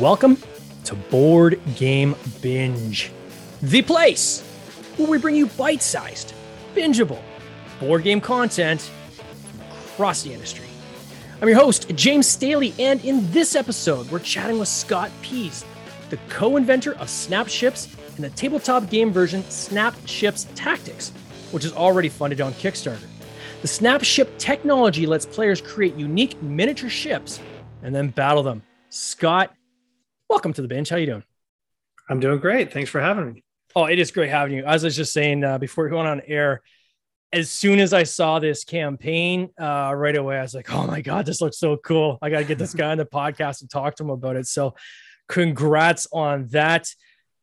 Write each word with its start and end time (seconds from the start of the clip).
Welcome 0.00 0.38
to 0.86 0.96
Board 0.96 1.60
Game 1.76 2.16
Binge, 2.42 3.12
the 3.62 3.80
place 3.80 4.42
where 4.96 5.06
we 5.06 5.18
bring 5.18 5.36
you 5.36 5.46
bite 5.46 5.82
sized, 5.82 6.34
bingeable 6.74 7.22
board 7.78 8.02
game 8.02 8.20
content 8.20 8.90
across 9.92 10.24
the 10.24 10.32
industry. 10.32 10.66
I'm 11.40 11.48
your 11.48 11.58
host, 11.58 11.94
James 11.94 12.26
Staley, 12.26 12.74
and 12.76 13.04
in 13.04 13.30
this 13.30 13.54
episode, 13.54 14.10
we're 14.10 14.18
chatting 14.18 14.58
with 14.58 14.66
Scott 14.66 15.12
Pease, 15.22 15.64
the 16.10 16.18
co 16.28 16.56
inventor 16.56 16.94
of 16.94 17.08
Snapships 17.08 17.94
and 18.16 18.24
the 18.24 18.30
tabletop 18.30 18.90
game 18.90 19.12
version 19.12 19.44
Snapships 19.44 20.48
Tactics, 20.56 21.10
which 21.52 21.64
is 21.64 21.72
already 21.72 22.08
funded 22.08 22.40
on 22.40 22.52
Kickstarter. 22.54 23.06
The 23.62 23.68
Snapship 23.68 24.36
technology 24.38 25.06
lets 25.06 25.24
players 25.24 25.60
create 25.60 25.94
unique 25.94 26.42
miniature 26.42 26.90
ships 26.90 27.38
and 27.84 27.94
then 27.94 28.08
battle 28.08 28.42
them. 28.42 28.62
Scott, 28.88 29.54
welcome 30.34 30.52
to 30.52 30.62
the 30.62 30.66
bench. 30.66 30.88
How 30.88 30.96
you 30.96 31.06
doing? 31.06 31.22
I'm 32.10 32.18
doing 32.18 32.40
great. 32.40 32.72
Thanks 32.72 32.90
for 32.90 33.00
having 33.00 33.34
me. 33.34 33.44
Oh, 33.76 33.84
it 33.84 34.00
is 34.00 34.10
great 34.10 34.30
having 34.30 34.56
you. 34.56 34.64
As 34.64 34.82
I 34.82 34.88
was 34.88 34.96
just 34.96 35.12
saying 35.12 35.44
uh, 35.44 35.58
before 35.58 35.84
we 35.84 35.94
went 35.94 36.08
on 36.08 36.22
air, 36.26 36.60
as 37.32 37.52
soon 37.52 37.78
as 37.78 37.92
I 37.92 38.02
saw 38.02 38.40
this 38.40 38.64
campaign, 38.64 39.50
uh, 39.60 39.94
right 39.94 40.16
away 40.16 40.36
I 40.36 40.42
was 40.42 40.52
like, 40.52 40.74
"Oh 40.74 40.88
my 40.88 41.02
god, 41.02 41.24
this 41.24 41.40
looks 41.40 41.60
so 41.60 41.76
cool! 41.76 42.18
I 42.20 42.30
got 42.30 42.38
to 42.38 42.44
get 42.44 42.58
this 42.58 42.74
guy 42.82 42.90
on 42.90 42.98
the 42.98 43.04
podcast 43.04 43.60
and 43.60 43.70
talk 43.70 43.94
to 43.94 44.02
him 44.02 44.10
about 44.10 44.34
it." 44.34 44.48
So, 44.48 44.74
congrats 45.28 46.08
on 46.12 46.48
that. 46.48 46.88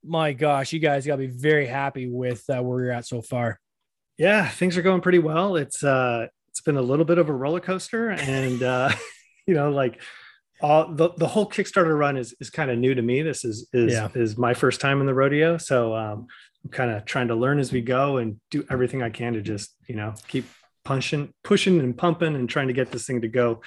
My 0.04 0.34
gosh, 0.34 0.74
you 0.74 0.80
guys 0.80 1.08
got 1.08 1.16
to 1.16 1.28
be 1.28 1.34
very 1.34 1.68
happy 1.68 2.10
with 2.10 2.44
uh, 2.50 2.62
where 2.62 2.84
you're 2.84 2.92
at 2.92 3.08
so 3.08 3.22
far. 3.22 3.58
Yeah, 4.18 4.50
things 4.50 4.76
are 4.76 4.82
going 4.82 5.00
pretty 5.00 5.20
well. 5.20 5.56
It's 5.56 5.82
uh, 5.82 6.28
it's 6.50 6.60
been 6.60 6.76
a 6.76 6.82
little 6.82 7.06
bit 7.06 7.20
of 7.20 7.30
a 7.30 7.34
roller 7.34 7.62
coaster, 7.62 8.10
and 8.10 8.62
uh, 8.62 8.92
you 9.48 9.54
know, 9.54 9.72
like 9.72 10.02
all 10.62 10.94
the, 10.94 11.10
the 11.18 11.28
whole 11.28 11.50
Kickstarter 11.50 11.98
run 11.98 12.18
is 12.18 12.34
is 12.40 12.50
kind 12.50 12.70
of 12.72 12.78
new 12.78 12.94
to 12.96 13.02
me. 13.02 13.22
This 13.22 13.44
is 13.46 13.68
is 13.74 13.94
Yeah. 13.94 14.10
is 14.16 14.38
my 14.38 14.54
first 14.54 14.80
time 14.82 15.00
in 15.02 15.08
the 15.08 15.14
rodeo, 15.14 15.58
so 15.58 15.96
um, 15.96 16.28
I'm 16.64 16.70
kind 16.72 16.92
of 16.92 17.06
trying 17.06 17.28
to 17.30 17.36
learn 17.36 17.60
as 17.60 17.72
we 17.72 17.82
go 17.82 18.18
and 18.18 18.40
do 18.50 18.66
everything 18.70 19.02
I 19.04 19.10
can 19.10 19.34
to 19.34 19.42
just 19.42 19.76
you 19.88 19.96
know 19.96 20.14
keep 20.28 20.46
punching, 20.84 21.34
pushing, 21.44 21.80
and 21.80 21.98
pumping, 21.98 22.36
and 22.36 22.50
trying 22.50 22.68
to 22.68 22.74
get 22.74 22.92
this 22.92 23.06
thing 23.06 23.22
to 23.22 23.28
go 23.28 23.62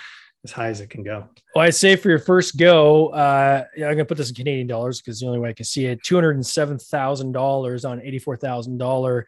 as 0.45 0.53
high 0.53 0.69
as 0.69 0.81
it 0.81 0.91
can 0.91 1.03
go. 1.03 1.29
Well, 1.55 1.65
I'd 1.65 1.75
say 1.75 1.97
for 1.97 2.11
your 2.11 2.19
first 2.19 2.59
go, 2.59 3.09
uh, 3.09 3.65
I'm 3.77 3.81
gonna 3.83 4.05
put 4.05 4.19
this 4.19 4.29
in 4.31 4.35
Canadian 4.35 4.67
dollars 4.67 5.01
because 5.01 5.21
the 5.21 5.27
only 5.27 5.39
way 5.39 5.51
I 5.51 5.53
can 5.55 5.65
see 5.65 5.87
it. 5.87 6.03
Two 6.03 6.15
hundred 6.17 6.37
and 6.37 6.47
seven 6.47 6.79
thousand 6.79 7.33
dollars 7.33 7.85
on 7.85 8.01
eighty-four 8.03 8.37
thousand 8.37 8.79
dollar 8.79 9.27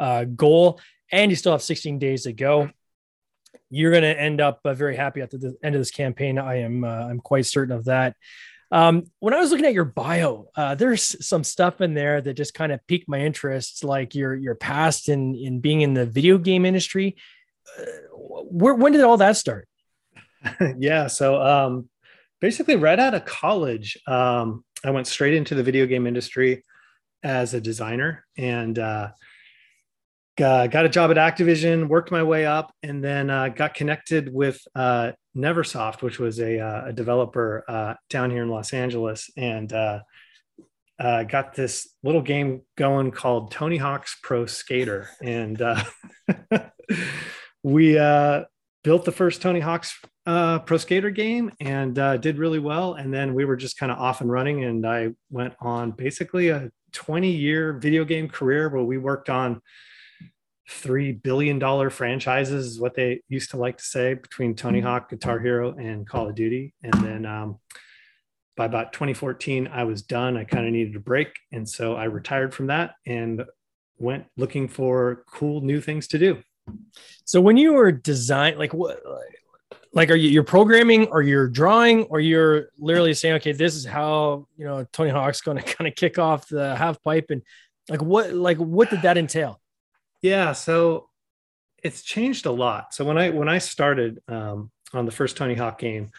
uh, 0.00 0.24
goal, 0.24 0.78
and 1.10 1.30
you 1.30 1.36
still 1.36 1.52
have 1.52 1.62
16 1.62 1.98
days 1.98 2.22
to 2.24 2.32
go. 2.32 2.70
You're 3.70 3.92
gonna 3.92 4.06
end 4.06 4.40
up 4.40 4.60
uh, 4.64 4.74
very 4.74 4.96
happy 4.96 5.20
at 5.20 5.30
the 5.30 5.56
end 5.62 5.74
of 5.74 5.80
this 5.80 5.90
campaign. 5.90 6.38
I 6.38 6.60
am. 6.60 6.84
Uh, 6.84 7.08
I'm 7.08 7.20
quite 7.20 7.46
certain 7.46 7.74
of 7.74 7.84
that. 7.86 8.16
Um, 8.70 9.04
when 9.20 9.32
I 9.32 9.40
was 9.40 9.50
looking 9.50 9.64
at 9.66 9.72
your 9.72 9.86
bio, 9.86 10.48
uh, 10.54 10.74
there's 10.74 11.26
some 11.26 11.42
stuff 11.42 11.80
in 11.80 11.94
there 11.94 12.20
that 12.20 12.34
just 12.34 12.52
kind 12.52 12.70
of 12.70 12.86
piqued 12.86 13.08
my 13.08 13.20
interest, 13.20 13.84
like 13.84 14.14
your 14.14 14.34
your 14.34 14.54
past 14.54 15.08
in 15.08 15.34
in 15.34 15.60
being 15.60 15.80
in 15.80 15.94
the 15.94 16.06
video 16.06 16.38
game 16.38 16.64
industry. 16.64 17.16
Uh, 17.78 17.84
where 18.50 18.74
when 18.74 18.92
did 18.92 19.02
all 19.02 19.16
that 19.18 19.36
start? 19.36 19.68
yeah. 20.78 21.06
So 21.06 21.40
um, 21.40 21.88
basically, 22.40 22.76
right 22.76 22.98
out 22.98 23.14
of 23.14 23.24
college, 23.24 23.96
um, 24.06 24.64
I 24.84 24.90
went 24.90 25.06
straight 25.06 25.34
into 25.34 25.54
the 25.54 25.62
video 25.62 25.86
game 25.86 26.06
industry 26.06 26.62
as 27.22 27.54
a 27.54 27.60
designer 27.60 28.24
and 28.36 28.78
uh, 30.40 30.66
got, 30.66 30.84
a 30.84 30.88
job 30.88 31.10
at 31.10 31.16
Activision, 31.16 31.88
worked 31.88 32.10
my 32.10 32.22
way 32.22 32.46
up, 32.46 32.72
and 32.82 33.02
then 33.02 33.30
uh, 33.30 33.48
got 33.48 33.74
connected 33.74 34.32
with 34.32 34.60
uh, 34.74 35.12
Neversoft, 35.36 36.02
which 36.02 36.18
was 36.18 36.40
a, 36.40 36.58
uh, 36.58 36.86
a 36.86 36.92
developer 36.92 37.64
uh, 37.68 37.94
down 38.10 38.30
here 38.30 38.42
in 38.42 38.48
Los 38.48 38.72
Angeles. 38.72 39.30
And 39.36 39.72
uh, 39.72 40.00
got 40.98 41.54
this 41.54 41.88
little 42.02 42.22
game 42.22 42.62
going 42.76 43.10
called 43.10 43.52
Tony 43.52 43.76
Hawk's 43.76 44.16
Pro 44.22 44.46
Skater. 44.46 45.08
And 45.22 45.58
we 47.62 47.94
built 47.94 49.04
the 49.04 49.12
first 49.12 49.42
Tony 49.42 49.60
Hawk's 49.60 49.98
Pro 50.24 50.76
Skater 50.76 51.10
game 51.10 51.52
and 51.60 51.94
did 52.20 52.38
really 52.38 52.58
well. 52.58 52.94
And 52.94 53.12
then 53.12 53.34
we 53.34 53.44
were 53.44 53.56
just 53.56 53.78
kind 53.78 53.92
of 53.92 53.98
off 53.98 54.20
and 54.20 54.30
running. 54.30 54.64
And 54.64 54.86
I 54.86 55.10
went 55.30 55.54
on 55.60 55.92
basically 55.92 56.48
a 56.48 56.70
20 56.92 57.30
year 57.30 57.74
video 57.74 58.04
game 58.04 58.28
career 58.28 58.68
where 58.68 58.82
we 58.82 58.98
worked 58.98 59.30
on 59.30 59.60
three 60.68 61.12
billion 61.12 61.58
dollar 61.58 61.90
franchises, 61.90 62.66
is 62.66 62.80
what 62.80 62.94
they 62.94 63.22
used 63.28 63.50
to 63.50 63.56
like 63.56 63.78
to 63.78 63.84
say 63.84 64.14
between 64.14 64.54
Tony 64.54 64.80
Hawk, 64.80 65.10
Guitar 65.10 65.38
Hero, 65.38 65.74
and 65.76 66.06
Call 66.06 66.28
of 66.28 66.34
Duty. 66.34 66.74
And 66.82 66.92
then 66.94 67.26
um, 67.26 67.58
by 68.56 68.66
about 68.66 68.92
2014, 68.92 69.68
I 69.68 69.84
was 69.84 70.02
done. 70.02 70.36
I 70.36 70.44
kind 70.44 70.66
of 70.66 70.72
needed 70.72 70.96
a 70.96 71.00
break. 71.00 71.28
And 71.52 71.68
so 71.68 71.94
I 71.94 72.04
retired 72.04 72.54
from 72.54 72.66
that 72.66 72.94
and 73.06 73.44
went 73.98 74.26
looking 74.36 74.68
for 74.68 75.24
cool 75.32 75.60
new 75.60 75.80
things 75.80 76.08
to 76.08 76.18
do. 76.18 76.42
So 77.24 77.40
when 77.40 77.56
you 77.56 77.72
were 77.72 77.90
design, 77.90 78.58
like 78.58 78.74
what, 78.74 79.00
like 79.92 80.10
are 80.10 80.16
you 80.16 80.28
you're 80.28 80.44
programming 80.44 81.06
or 81.06 81.22
you're 81.22 81.48
drawing 81.48 82.04
or 82.04 82.20
you're 82.20 82.68
literally 82.78 83.14
saying, 83.14 83.36
okay, 83.36 83.52
this 83.52 83.74
is 83.74 83.86
how 83.86 84.46
you 84.56 84.66
know 84.66 84.86
Tony 84.92 85.10
Hawk's 85.10 85.40
going 85.40 85.56
to 85.62 85.62
kind 85.62 85.88
of 85.88 85.94
kick 85.94 86.18
off 86.18 86.46
the 86.48 86.76
half 86.76 87.02
pipe 87.02 87.26
and 87.30 87.42
like 87.88 88.02
what 88.02 88.34
like 88.34 88.58
what 88.58 88.90
did 88.90 89.02
that 89.02 89.16
entail? 89.16 89.60
Yeah, 90.22 90.52
so 90.52 91.08
it's 91.82 92.02
changed 92.02 92.46
a 92.46 92.50
lot. 92.50 92.92
So 92.94 93.04
when 93.04 93.18
I 93.18 93.30
when 93.30 93.48
I 93.48 93.58
started 93.58 94.20
um, 94.28 94.70
on 94.92 95.06
the 95.06 95.12
first 95.12 95.36
Tony 95.36 95.54
Hawk 95.54 95.78
game, 95.78 96.10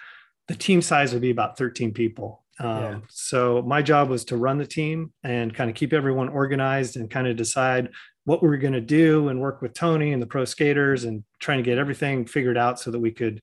the 0.47 0.55
team 0.55 0.81
size 0.81 1.13
would 1.13 1.21
be 1.21 1.31
about 1.31 1.57
13 1.57 1.93
people. 1.93 2.43
Um, 2.59 2.67
Yeah. 2.67 2.99
So 3.09 3.61
my 3.61 3.81
job 3.81 4.09
was 4.09 4.25
to 4.25 4.37
run 4.37 4.57
the 4.57 4.65
team 4.65 5.13
and 5.23 5.53
kind 5.53 5.69
of 5.69 5.75
keep 5.75 5.93
everyone 5.93 6.29
organized 6.29 6.97
and 6.97 7.09
kind 7.09 7.27
of 7.27 7.35
decide 7.35 7.89
what 8.25 8.41
we 8.41 8.49
were 8.49 8.57
going 8.57 8.73
to 8.73 8.81
do 8.81 9.29
and 9.29 9.39
work 9.39 9.61
with 9.61 9.73
Tony 9.73 10.13
and 10.13 10.21
the 10.21 10.27
pro 10.27 10.45
skaters 10.45 11.03
and 11.03 11.23
trying 11.39 11.57
to 11.57 11.63
get 11.63 11.77
everything 11.77 12.25
figured 12.25 12.57
out 12.57 12.79
so 12.79 12.91
that 12.91 12.99
we 12.99 13.11
could 13.11 13.41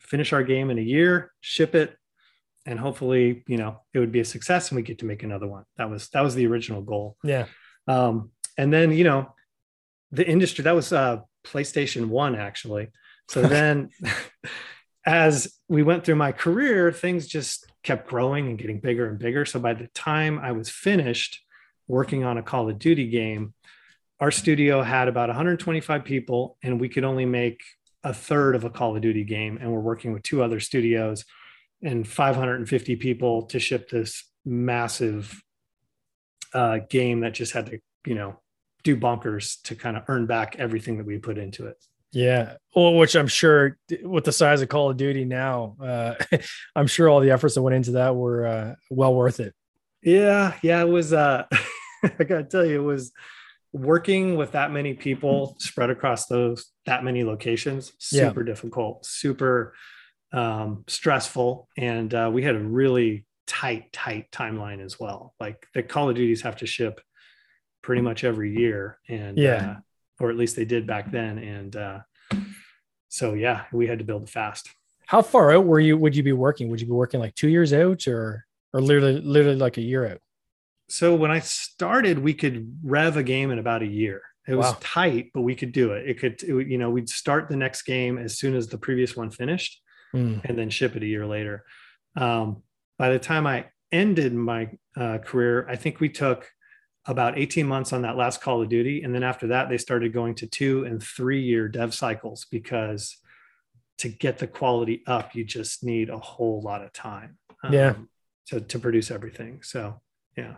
finish 0.00 0.32
our 0.32 0.42
game 0.42 0.70
in 0.70 0.78
a 0.78 0.82
year, 0.82 1.32
ship 1.40 1.74
it, 1.74 1.96
and 2.66 2.78
hopefully, 2.78 3.42
you 3.46 3.56
know, 3.56 3.80
it 3.92 3.98
would 3.98 4.12
be 4.12 4.20
a 4.20 4.24
success 4.24 4.70
and 4.70 4.76
we 4.76 4.82
get 4.82 4.98
to 4.98 5.06
make 5.06 5.22
another 5.22 5.48
one. 5.48 5.64
That 5.76 5.90
was 5.90 6.08
that 6.10 6.20
was 6.20 6.34
the 6.34 6.46
original 6.46 6.82
goal. 6.82 7.16
Yeah, 7.24 7.46
Um, 7.86 8.30
and 8.56 8.72
then, 8.72 8.92
you 8.92 9.04
know, 9.04 9.34
the 10.12 10.26
industry 10.26 10.62
that 10.62 10.74
was 10.74 10.92
uh, 10.92 11.20
PlayStation 11.44 12.06
One 12.06 12.34
actually. 12.36 12.88
So 13.28 13.42
then, 13.56 13.90
as 15.04 15.52
we 15.68 15.82
went 15.82 16.04
through 16.04 16.16
my 16.16 16.32
career, 16.32 16.92
things 16.92 17.26
just 17.26 17.66
kept 17.82 18.08
growing 18.08 18.48
and 18.48 18.58
getting 18.58 18.78
bigger 18.78 19.08
and 19.08 19.18
bigger. 19.18 19.44
So 19.44 19.58
by 19.58 19.74
the 19.74 19.88
time 19.88 20.38
I 20.38 20.52
was 20.52 20.68
finished 20.68 21.40
working 21.88 22.24
on 22.24 22.38
a 22.38 22.42
Call 22.42 22.68
of 22.68 22.78
Duty 22.78 23.08
game, 23.08 23.54
our 24.20 24.30
studio 24.30 24.82
had 24.82 25.08
about 25.08 25.28
125 25.28 26.04
people, 26.04 26.56
and 26.62 26.80
we 26.80 26.88
could 26.88 27.02
only 27.02 27.26
make 27.26 27.60
a 28.04 28.14
third 28.14 28.54
of 28.54 28.64
a 28.64 28.70
Call 28.70 28.94
of 28.94 29.02
Duty 29.02 29.24
game. 29.24 29.58
And 29.60 29.72
we're 29.72 29.80
working 29.80 30.12
with 30.12 30.22
two 30.22 30.42
other 30.42 30.60
studios 30.60 31.24
and 31.82 32.06
550 32.06 32.96
people 32.96 33.46
to 33.46 33.58
ship 33.58 33.88
this 33.88 34.24
massive 34.44 35.42
uh, 36.54 36.78
game 36.88 37.20
that 37.20 37.34
just 37.34 37.52
had 37.52 37.66
to, 37.66 37.80
you 38.06 38.14
know, 38.14 38.41
do 38.82 38.96
bonkers 38.96 39.60
to 39.62 39.74
kind 39.74 39.96
of 39.96 40.04
earn 40.08 40.26
back 40.26 40.56
everything 40.58 40.98
that 40.98 41.06
we 41.06 41.18
put 41.18 41.38
into 41.38 41.66
it. 41.66 41.76
yeah. 42.12 42.54
Well, 42.74 42.94
which 42.94 43.14
I'm 43.14 43.28
sure 43.28 43.78
with 44.02 44.24
the 44.24 44.32
size 44.32 44.62
of 44.62 44.68
Call 44.68 44.90
of 44.90 44.96
Duty 44.96 45.24
now, 45.24 45.76
uh, 45.80 46.14
I'm 46.76 46.86
sure 46.86 47.08
all 47.08 47.20
the 47.20 47.30
efforts 47.30 47.54
that 47.54 47.62
went 47.62 47.76
into 47.76 47.92
that 47.92 48.14
were 48.16 48.46
uh, 48.46 48.74
well 48.90 49.14
worth 49.14 49.40
it. 49.40 49.54
Yeah, 50.02 50.54
yeah, 50.62 50.80
it 50.80 50.88
was. 50.88 51.12
Uh, 51.12 51.44
I 52.02 52.24
gotta 52.24 52.44
tell 52.44 52.66
you, 52.66 52.80
it 52.80 52.84
was 52.84 53.12
working 53.72 54.36
with 54.36 54.52
that 54.52 54.70
many 54.70 54.94
people 54.94 55.56
spread 55.58 55.90
across 55.90 56.26
those 56.26 56.70
that 56.86 57.04
many 57.04 57.24
locations. 57.24 57.92
Yeah. 58.10 58.28
Super 58.28 58.42
difficult, 58.42 59.06
super 59.06 59.74
um, 60.32 60.84
stressful, 60.88 61.68
and 61.76 62.12
uh, 62.12 62.30
we 62.32 62.42
had 62.42 62.56
a 62.56 62.60
really 62.60 63.26
tight, 63.46 63.92
tight 63.92 64.30
timeline 64.32 64.84
as 64.84 64.98
well. 64.98 65.34
Like 65.38 65.66
the 65.74 65.82
Call 65.82 66.08
of 66.08 66.16
Duties 66.16 66.42
have 66.42 66.56
to 66.56 66.66
ship 66.66 67.00
pretty 67.82 68.02
much 68.02 68.24
every 68.24 68.56
year, 68.56 68.98
and 69.08 69.36
Yeah. 69.38 69.76
uh, 69.76 70.24
or 70.24 70.30
at 70.30 70.36
least 70.36 70.56
they 70.56 70.64
did 70.64 70.86
back 70.86 71.10
then, 71.10 71.38
and 71.38 71.76
uh, 71.76 71.98
so 73.08 73.34
yeah, 73.34 73.64
we 73.72 73.86
had 73.86 73.98
to 73.98 74.04
build 74.04 74.28
fast. 74.30 74.70
How 75.06 75.22
far 75.22 75.52
out 75.52 75.66
were 75.66 75.80
you? 75.80 75.96
Would 75.96 76.16
you 76.16 76.22
be 76.22 76.32
working? 76.32 76.68
Would 76.70 76.80
you 76.80 76.86
be 76.86 76.92
working 76.92 77.20
like 77.20 77.34
two 77.34 77.48
years 77.48 77.72
out, 77.72 78.06
or 78.08 78.46
or 78.72 78.80
literally 78.80 79.20
literally 79.20 79.58
like 79.58 79.76
a 79.76 79.82
year 79.82 80.06
out? 80.06 80.20
so 80.88 81.14
when 81.14 81.30
I 81.30 81.38
started, 81.38 82.18
we 82.18 82.34
could 82.34 82.78
rev 82.84 83.16
a 83.16 83.22
game 83.22 83.50
in 83.50 83.58
about 83.58 83.80
a 83.82 83.86
year. 83.86 84.20
It 84.46 84.54
was 84.56 84.66
Wow. 84.72 84.78
tight, 84.82 85.30
but 85.32 85.40
we 85.40 85.54
could 85.54 85.72
do 85.72 85.92
it. 85.92 86.06
It 86.06 86.18
could, 86.18 86.42
it 86.42 86.66
you 86.68 86.76
know, 86.76 86.90
we'd 86.90 87.08
start 87.08 87.48
the 87.48 87.56
next 87.56 87.82
game 87.84 88.18
as 88.18 88.38
soon 88.38 88.54
as 88.54 88.68
the 88.68 88.76
previous 88.76 89.16
one 89.16 89.30
finished, 89.30 89.80
Hmm. 90.10 90.38
and 90.44 90.58
then 90.58 90.68
ship 90.68 90.94
it 90.94 91.02
a 91.02 91.06
year 91.06 91.24
later. 91.26 91.64
Um, 92.14 92.62
by 92.98 93.08
the 93.10 93.18
time 93.18 93.46
I 93.46 93.66
ended 93.90 94.34
my 94.34 94.70
uh, 94.94 95.18
career, 95.18 95.66
I 95.66 95.76
think 95.76 95.98
we 96.00 96.10
took 96.10 96.50
about 97.06 97.38
18 97.38 97.66
months 97.66 97.92
on 97.92 98.02
that 98.02 98.16
last 98.16 98.40
Call 98.40 98.62
of 98.62 98.68
Duty, 98.68 99.02
and 99.02 99.14
then 99.14 99.22
after 99.22 99.48
that, 99.48 99.68
they 99.68 99.78
started 99.78 100.12
going 100.12 100.34
to 100.36 100.46
two 100.46 100.84
and 100.84 101.02
three 101.02 101.42
year 101.42 101.68
dev 101.68 101.94
cycles 101.94 102.46
because 102.50 103.16
to 103.98 104.08
get 104.08 104.38
the 104.38 104.46
quality 104.46 105.02
up, 105.06 105.34
you 105.34 105.44
just 105.44 105.84
need 105.84 106.10
a 106.10 106.18
whole 106.18 106.60
lot 106.62 106.82
of 106.82 106.92
time. 106.92 107.38
Yeah. 107.70 107.90
Um, 107.90 108.08
to 108.46 108.60
to 108.60 108.78
produce 108.78 109.10
everything. 109.10 109.62
So 109.62 110.00
yeah. 110.36 110.54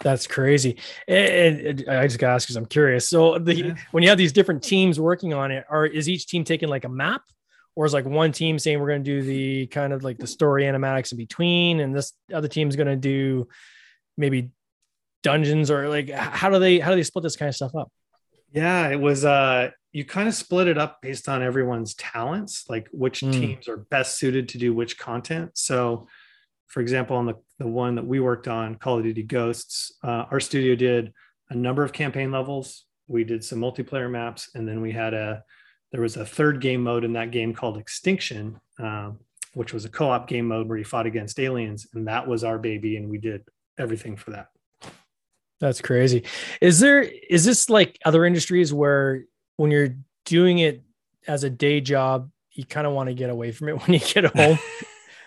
That's 0.00 0.26
crazy. 0.26 0.78
And, 1.08 1.60
and 1.60 1.88
I 1.88 2.06
just 2.06 2.18
got 2.18 2.28
to 2.28 2.32
ask 2.34 2.46
because 2.46 2.56
I'm 2.56 2.66
curious. 2.66 3.08
So 3.08 3.38
the 3.38 3.54
yeah. 3.54 3.74
when 3.92 4.02
you 4.02 4.08
have 4.08 4.18
these 4.18 4.32
different 4.32 4.62
teams 4.62 5.00
working 5.00 5.32
on 5.32 5.50
it, 5.50 5.64
are 5.68 5.86
is 5.86 6.08
each 6.08 6.26
team 6.26 6.44
taking 6.44 6.68
like 6.68 6.84
a 6.84 6.88
map, 6.88 7.22
or 7.74 7.86
is 7.86 7.94
like 7.94 8.04
one 8.04 8.32
team 8.32 8.58
saying 8.58 8.78
we're 8.80 8.88
going 8.88 9.04
to 9.04 9.20
do 9.20 9.22
the 9.22 9.66
kind 9.68 9.92
of 9.92 10.04
like 10.04 10.18
the 10.18 10.26
story 10.26 10.64
animatics 10.64 11.12
in 11.12 11.18
between, 11.18 11.80
and 11.80 11.94
this 11.94 12.12
other 12.32 12.48
team's 12.48 12.76
going 12.76 12.88
to 12.88 12.96
do 12.96 13.48
maybe 14.16 14.50
dungeons, 15.24 15.70
or 15.70 15.88
like 15.88 16.08
how 16.10 16.48
do 16.48 16.60
they 16.60 16.78
how 16.78 16.90
do 16.90 16.96
they 16.96 17.02
split 17.02 17.24
this 17.24 17.34
kind 17.34 17.48
of 17.48 17.56
stuff 17.56 17.74
up? 17.74 17.90
Yeah, 18.52 18.88
it 18.90 19.00
was 19.00 19.24
uh 19.24 19.70
you 19.90 20.04
kind 20.04 20.28
of 20.28 20.34
split 20.34 20.68
it 20.68 20.78
up 20.78 21.02
based 21.02 21.28
on 21.28 21.42
everyone's 21.42 21.94
talents, 21.94 22.64
like 22.68 22.88
which 22.92 23.20
mm. 23.20 23.32
teams 23.32 23.68
are 23.68 23.78
best 23.78 24.18
suited 24.18 24.48
to 24.50 24.58
do 24.58 24.72
which 24.72 24.96
content. 24.98 25.50
So 25.54 26.06
for 26.74 26.80
example, 26.80 27.16
on 27.16 27.26
the, 27.26 27.34
the 27.60 27.68
one 27.68 27.94
that 27.94 28.04
we 28.04 28.18
worked 28.18 28.48
on, 28.48 28.74
Call 28.74 28.98
of 28.98 29.04
Duty 29.04 29.22
Ghosts, 29.22 29.92
uh, 30.02 30.24
our 30.30 30.40
studio 30.40 30.74
did 30.74 31.12
a 31.50 31.54
number 31.54 31.84
of 31.84 31.92
campaign 31.92 32.32
levels. 32.32 32.86
We 33.06 33.22
did 33.22 33.44
some 33.44 33.60
multiplayer 33.60 34.10
maps, 34.10 34.50
and 34.54 34.66
then 34.66 34.80
we 34.80 34.90
had 34.90 35.14
a 35.14 35.44
there 35.92 36.00
was 36.00 36.16
a 36.16 36.26
third 36.26 36.60
game 36.60 36.82
mode 36.82 37.04
in 37.04 37.12
that 37.12 37.30
game 37.30 37.54
called 37.54 37.78
Extinction, 37.78 38.58
um, 38.80 39.20
which 39.52 39.72
was 39.72 39.84
a 39.84 39.88
co-op 39.88 40.26
game 40.26 40.48
mode 40.48 40.68
where 40.68 40.76
you 40.76 40.84
fought 40.84 41.06
against 41.06 41.38
aliens, 41.38 41.86
and 41.94 42.08
that 42.08 42.26
was 42.26 42.42
our 42.42 42.58
baby, 42.58 42.96
and 42.96 43.08
we 43.08 43.18
did 43.18 43.44
everything 43.78 44.16
for 44.16 44.32
that. 44.32 44.48
That's 45.64 45.80
crazy. 45.80 46.24
Is 46.60 46.78
there 46.78 47.00
is 47.00 47.46
this 47.46 47.70
like 47.70 47.98
other 48.04 48.26
industries 48.26 48.70
where 48.70 49.24
when 49.56 49.70
you're 49.70 49.96
doing 50.26 50.58
it 50.58 50.82
as 51.26 51.42
a 51.42 51.48
day 51.48 51.80
job, 51.80 52.30
you 52.52 52.66
kind 52.66 52.86
of 52.86 52.92
want 52.92 53.08
to 53.08 53.14
get 53.14 53.30
away 53.30 53.50
from 53.50 53.70
it 53.70 53.72
when 53.80 53.94
you 53.94 54.00
get 54.00 54.26
home? 54.26 54.58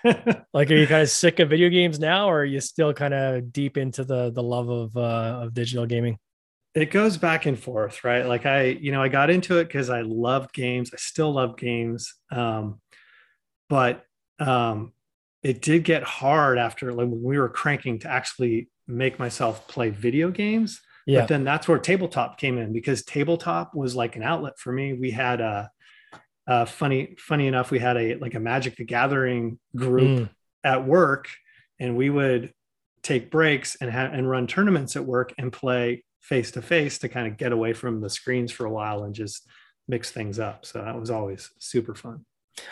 like, 0.54 0.70
are 0.70 0.76
you 0.76 0.86
kind 0.86 1.02
of 1.02 1.10
sick 1.10 1.40
of 1.40 1.50
video 1.50 1.70
games 1.70 1.98
now, 1.98 2.30
or 2.30 2.42
are 2.42 2.46
you 2.46 2.62
still 2.62 2.94
kind 2.94 3.16
of 3.16 3.52
deep 3.52 3.78
into 3.78 4.04
the 4.04 4.30
the 4.30 4.44
love 4.44 4.70
of 4.70 4.96
uh, 4.96 5.40
of 5.42 5.56
digital 5.56 5.88
gaming? 5.88 6.20
It 6.76 6.92
goes 6.92 7.18
back 7.18 7.48
and 7.48 7.58
forth, 7.58 8.04
right? 8.04 8.28
Like 8.28 8.46
I, 8.46 8.66
you 8.66 8.92
know, 8.92 9.02
I 9.02 9.08
got 9.08 9.32
into 9.32 9.58
it 9.58 9.64
because 9.64 9.90
I 9.90 10.02
loved 10.02 10.54
games. 10.54 10.92
I 10.94 10.98
still 10.98 11.34
love 11.34 11.58
games, 11.58 12.14
um, 12.30 12.80
but 13.70 14.06
um, 14.38 14.94
it 15.42 15.64
did 15.64 15.84
get 15.84 16.04
hard 16.04 16.60
after 16.60 16.94
like 16.94 17.08
when 17.08 17.24
we 17.24 17.40
were 17.40 17.50
cranking 17.50 17.98
to 18.02 18.08
actually 18.08 18.70
make 18.88 19.20
myself 19.20 19.68
play 19.68 19.90
video 19.90 20.32
games. 20.32 20.82
Yeah. 21.06 21.22
But 21.22 21.30
then 21.30 21.44
that's 21.44 21.68
where 21.68 21.80
tabletop 21.80 22.38
came 22.38 22.58
in 22.58 22.74
because 22.74 23.04
tabletop 23.04 23.74
was 23.74 23.96
like 23.96 24.16
an 24.16 24.24
outlet 24.24 24.60
for 24.60 24.72
me. 24.72 24.94
We 24.94 25.12
had 25.12 25.40
a 25.40 25.72
uh, 26.48 26.66
funny 26.66 27.16
funny 27.20 27.48
enough 27.48 27.72
we 27.72 27.80
had 27.80 27.98
a 27.98 28.16
like 28.16 28.34
a 28.34 28.40
magic 28.40 28.78
the 28.78 28.86
gathering 28.86 29.60
group 29.76 30.22
mm. 30.22 30.30
at 30.64 30.86
work 30.86 31.28
and 31.80 31.98
we 31.98 32.10
would 32.10 32.54
take 33.04 33.30
breaks 33.30 33.76
and 33.76 33.92
ha- 33.92 34.10
and 34.12 34.30
run 34.30 34.48
tournaments 34.48 34.96
at 34.96 35.06
work 35.06 35.34
and 35.38 35.52
play 35.52 36.04
face 36.22 36.52
to 36.52 36.62
face 36.62 37.00
to 37.00 37.10
kind 37.10 37.28
of 37.28 37.38
get 37.38 37.52
away 37.52 37.74
from 37.74 38.02
the 38.02 38.10
screens 38.10 38.52
for 38.52 38.66
a 38.66 38.72
while 38.72 39.04
and 39.04 39.14
just 39.14 39.46
mix 39.90 40.12
things 40.12 40.40
up 40.40 40.66
so 40.66 40.82
that 40.82 40.98
was 40.98 41.12
always 41.12 41.52
super 41.60 41.94
fun 41.94 42.26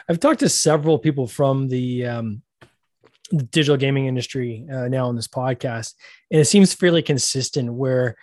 i've 0.09 0.19
talked 0.19 0.39
to 0.39 0.49
several 0.49 0.97
people 0.97 1.27
from 1.27 1.67
the 1.67 2.05
um, 2.05 2.41
digital 3.49 3.77
gaming 3.77 4.05
industry 4.05 4.65
uh, 4.71 4.87
now 4.87 5.07
on 5.07 5.15
this 5.15 5.27
podcast 5.27 5.93
and 6.31 6.39
it 6.39 6.45
seems 6.45 6.73
fairly 6.73 7.01
consistent 7.01 7.73
where 7.73 8.15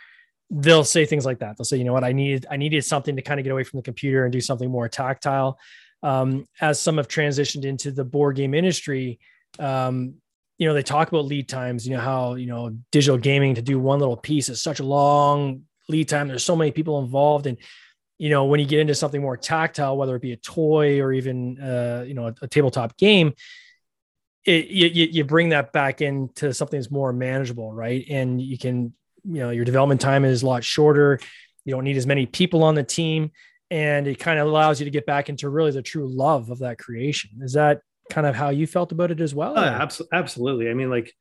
they'll 0.53 0.85
say 0.85 1.07
things 1.07 1.25
like 1.25 1.39
that. 1.39 1.57
They'll 1.57 1.65
say, 1.65 1.79
you 1.79 1.85
know 1.85 1.95
what, 1.95 2.05
I 2.05 2.13
needed 2.13 2.47
I 2.51 2.57
needed 2.57 2.85
something 2.85 3.17
to 3.17 3.23
kind 3.23 3.41
of 3.41 3.45
get 3.45 3.53
away 3.53 3.65
from 3.65 3.79
the 3.79 3.83
computer 3.83 4.25
and 4.25 4.33
do 4.33 4.41
something 4.41 4.71
more 4.71 4.89
tactile. 4.89 5.59
Um, 6.03 6.47
as 6.61 6.81
some 6.81 6.99
have 6.99 7.09
transitioned 7.09 7.65
into 7.65 7.91
the 7.91 8.05
board 8.05 8.37
game 8.37 8.55
industry, 8.55 9.19
um, 9.59 10.15
you 10.59 10.69
know, 10.69 10.75
they 10.75 10.83
talk 10.83 11.09
about 11.09 11.25
lead 11.25 11.49
times. 11.49 11.87
You 11.87 11.97
know 11.97 12.03
how 12.03 12.35
you 12.35 12.47
know 12.47 12.77
digital 12.91 13.17
gaming 13.17 13.55
to 13.55 13.63
do 13.63 13.79
one 13.79 13.99
little 13.99 14.17
piece 14.17 14.49
is 14.49 14.61
such 14.61 14.81
a 14.81 14.85
long 14.85 15.63
lead 15.89 16.09
time. 16.09 16.29
There's 16.29 16.45
so 16.45 16.57
many 16.57 16.71
people 16.71 17.01
involved, 17.01 17.47
and 17.47 17.57
you 18.19 18.29
know 18.29 18.45
when 18.45 18.61
you 18.61 18.67
get 18.67 18.81
into 18.81 18.95
something 18.95 19.23
more 19.23 19.39
tactile, 19.39 19.97
whether 19.97 20.15
it 20.17 20.23
be 20.23 20.33
a 20.33 20.37
toy 20.37 21.01
or 21.01 21.13
even 21.13 21.59
uh, 21.61 22.05
you 22.07 22.15
know 22.15 22.27
a, 22.27 22.35
a 22.43 22.49
tabletop 22.49 22.99
game, 22.99 23.33
it, 24.45 24.69
you, 24.69 25.07
you 25.11 25.25
bring 25.25 25.51
that 25.51 25.73
back 25.73 26.01
into 26.01 26.53
something 26.53 26.79
that's 26.79 26.91
more 26.91 27.13
manageable, 27.13 27.73
right? 27.73 28.05
And 28.09 28.41
you 28.41 28.59
can 28.59 28.93
you 29.25 29.41
know 29.41 29.51
your 29.51 29.65
development 29.65 30.01
time 30.01 30.25
is 30.25 30.43
a 30.43 30.47
lot 30.47 30.65
shorter. 30.65 31.21
You 31.65 31.75
don't 31.75 31.85
need 31.85 31.97
as 31.97 32.07
many 32.07 32.27
people 32.27 32.65
on 32.65 32.75
the 32.75 32.83
team. 32.83 33.31
And 33.71 34.07
it 34.07 34.19
kind 34.19 34.39
of 34.39 34.47
allows 34.47 34.81
you 34.81 34.85
to 34.85 34.91
get 34.91 35.07
back 35.07 35.29
into 35.29 35.49
really 35.49 35.71
the 35.71 35.81
true 35.81 36.07
love 36.07 36.51
of 36.51 36.59
that 36.59 36.79
creation. 36.79 37.31
Is 37.41 37.55
that 37.55 37.81
kind 38.11 38.27
of 38.27 38.35
how 38.35 38.51
you 38.51 38.67
felt 38.67 38.93
about 38.93 39.11
it 39.11 39.21
as 39.21 39.35
well 39.35 39.55
oh, 39.57 39.89
absolutely. 40.13 40.69
I 40.69 40.75
mean 40.75 40.91
like 40.91 41.13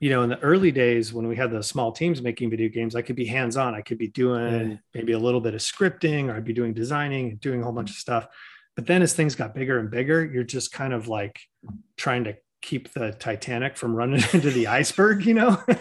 you 0.00 0.10
know 0.10 0.22
in 0.22 0.30
the 0.30 0.38
early 0.40 0.72
days 0.72 1.12
when 1.12 1.28
we 1.28 1.36
had 1.36 1.50
the 1.50 1.62
small 1.62 1.92
teams 1.92 2.22
making 2.22 2.48
video 2.48 2.68
games 2.68 2.96
i 2.96 3.02
could 3.02 3.16
be 3.16 3.26
hands 3.26 3.58
on 3.58 3.74
i 3.74 3.82
could 3.82 3.98
be 3.98 4.08
doing 4.08 4.70
yeah. 4.70 4.76
maybe 4.94 5.12
a 5.12 5.18
little 5.18 5.42
bit 5.42 5.54
of 5.54 5.60
scripting 5.60 6.28
or 6.28 6.36
i'd 6.36 6.44
be 6.44 6.54
doing 6.54 6.72
designing 6.72 7.30
and 7.30 7.40
doing 7.40 7.60
a 7.60 7.64
whole 7.64 7.72
bunch 7.72 7.90
of 7.90 7.96
stuff 7.96 8.26
but 8.80 8.86
then 8.86 9.02
as 9.02 9.12
things 9.12 9.34
got 9.34 9.54
bigger 9.54 9.78
and 9.78 9.90
bigger 9.90 10.24
you're 10.24 10.42
just 10.42 10.72
kind 10.72 10.94
of 10.94 11.06
like 11.06 11.38
trying 11.98 12.24
to 12.24 12.34
keep 12.62 12.90
the 12.94 13.12
titanic 13.12 13.76
from 13.76 13.94
running 13.94 14.22
into 14.32 14.50
the 14.50 14.66
iceberg 14.66 15.26
you 15.26 15.34
know? 15.34 15.62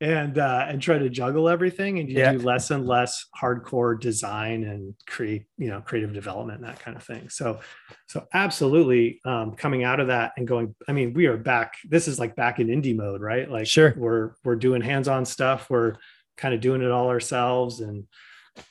And 0.00 0.38
uh, 0.38 0.66
and 0.68 0.82
try 0.82 0.98
to 0.98 1.08
juggle 1.08 1.48
everything 1.48 2.00
and 2.00 2.10
you 2.10 2.18
yeah. 2.18 2.32
do 2.32 2.40
less 2.40 2.72
and 2.72 2.84
less 2.84 3.26
hardcore 3.40 3.98
design 3.98 4.64
and 4.64 4.92
create 5.06 5.44
you 5.56 5.68
know 5.68 5.80
creative 5.80 6.12
development 6.12 6.60
and 6.60 6.68
that 6.68 6.80
kind 6.80 6.96
of 6.96 7.04
thing. 7.04 7.30
So 7.30 7.60
so 8.08 8.26
absolutely 8.34 9.20
um, 9.24 9.52
coming 9.52 9.84
out 9.84 10.00
of 10.00 10.08
that 10.08 10.32
and 10.36 10.48
going 10.48 10.74
i 10.88 10.92
mean 10.92 11.14
we 11.14 11.26
are 11.26 11.38
back 11.38 11.76
this 11.88 12.08
is 12.08 12.18
like 12.18 12.34
back 12.34 12.58
in 12.58 12.66
indie 12.66 12.94
mode 12.94 13.22
right? 13.22 13.48
Like 13.48 13.68
sure. 13.68 13.94
we're 13.96 14.32
we're 14.44 14.56
doing 14.56 14.82
hands-on 14.82 15.24
stuff. 15.24 15.70
We're 15.70 15.94
kind 16.36 16.54
of 16.54 16.60
doing 16.60 16.82
it 16.82 16.90
all 16.90 17.08
ourselves 17.08 17.80
and 17.80 18.04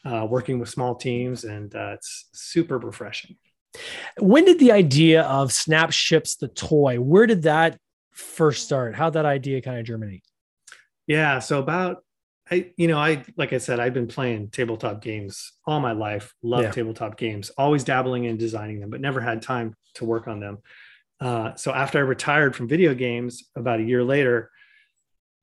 uh, 0.05 0.25
working 0.29 0.59
with 0.59 0.69
small 0.69 0.95
teams 0.95 1.43
and 1.43 1.75
uh, 1.75 1.93
it's 1.95 2.29
super 2.33 2.77
refreshing 2.77 3.35
when 4.19 4.45
did 4.45 4.59
the 4.59 4.71
idea 4.71 5.23
of 5.23 5.51
snap 5.51 5.91
ships 5.91 6.35
the 6.35 6.47
toy 6.47 6.99
where 6.99 7.25
did 7.25 7.43
that 7.43 7.77
first 8.11 8.63
start 8.63 8.95
how 8.95 9.09
that 9.09 9.25
idea 9.25 9.61
kind 9.61 9.79
of 9.79 9.85
germinate 9.85 10.23
yeah. 11.07 11.39
So 11.39 11.59
about 11.59 12.03
I, 12.51 12.71
you 12.75 12.87
know, 12.87 12.97
I 12.97 13.23
like 13.37 13.53
I 13.53 13.57
said, 13.57 13.79
I've 13.79 13.93
been 13.93 14.07
playing 14.07 14.49
tabletop 14.49 15.01
games 15.01 15.53
all 15.65 15.79
my 15.79 15.93
life. 15.93 16.33
Love 16.43 16.63
yeah. 16.63 16.71
tabletop 16.71 17.17
games. 17.17 17.49
Always 17.51 17.83
dabbling 17.83 18.25
in 18.25 18.37
designing 18.37 18.79
them, 18.79 18.89
but 18.89 19.01
never 19.01 19.21
had 19.21 19.41
time 19.41 19.75
to 19.95 20.05
work 20.05 20.27
on 20.27 20.39
them. 20.39 20.57
Uh, 21.19 21.55
so 21.55 21.73
after 21.73 21.99
I 21.99 22.01
retired 22.01 22.55
from 22.55 22.67
video 22.67 22.93
games, 22.93 23.49
about 23.55 23.79
a 23.79 23.83
year 23.83 24.03
later, 24.03 24.51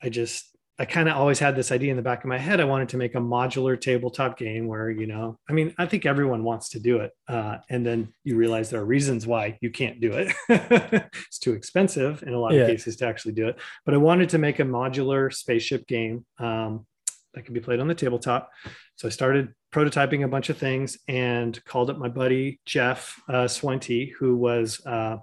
I 0.03 0.11
just 0.11 0.50
I 0.81 0.87
kind 0.87 1.11
of 1.11 1.17
always 1.19 1.39
had 1.39 1.55
this 1.55 1.73
idea 1.73 1.91
in 1.91 1.99
the 1.99 2.03
back 2.03 2.25
of 2.25 2.29
my 2.29 2.39
head. 2.39 2.59
I 2.59 2.65
wanted 2.65 2.89
to 2.89 2.97
make 2.97 3.15
a 3.15 3.19
modular 3.19 3.79
tabletop 3.79 4.39
game 4.39 4.67
where, 4.67 4.89
you 4.89 5.07
know, 5.07 5.39
I 5.47 5.53
mean, 5.53 5.75
I 5.77 5.85
think 5.85 6.07
everyone 6.07 6.43
wants 6.43 6.71
to 6.71 6.81
do 6.81 7.01
it. 7.01 7.13
Uh, 7.29 7.59
and 7.69 7.85
then 7.85 8.15
you 8.25 8.35
realize 8.35 8.71
there 8.71 8.81
are 8.81 8.87
reasons 8.87 9.27
why 9.27 9.59
you 9.61 9.69
can't 9.69 10.01
do 10.01 10.13
it. 10.15 10.35
it's 11.29 11.39
too 11.39 11.53
expensive 11.53 12.23
in 12.23 12.33
a 12.33 12.39
lot 12.39 12.55
yeah. 12.55 12.63
of 12.63 12.69
cases 12.69 12.97
to 12.97 13.07
actually 13.07 13.33
do 13.33 13.47
it. 13.49 13.61
But 13.85 13.93
I 13.93 13.99
wanted 13.99 14.31
to 14.31 14.39
make 14.39 14.59
a 14.59 14.63
modular 14.63 15.31
spaceship 15.31 15.87
game 15.87 16.25
um, 16.39 16.87
that 17.35 17.43
could 17.43 17.53
be 17.53 17.61
played 17.61 17.81
on 17.81 17.87
the 17.87 17.95
tabletop. 17.95 18.51
So 18.97 19.07
I 19.07 19.11
started 19.11 19.53
prototyping 19.75 20.25
a 20.25 20.29
bunch 20.29 20.49
of 20.49 20.57
things 20.57 20.99
and 21.07 21.63
called 21.67 21.91
up 21.91 21.99
my 21.99 22.09
buddy, 22.09 22.59
Jeff 22.65 23.21
uh, 23.29 23.45
Swente, 23.45 24.13
who 24.19 24.35
was 24.35 24.81
uh, 24.87 25.19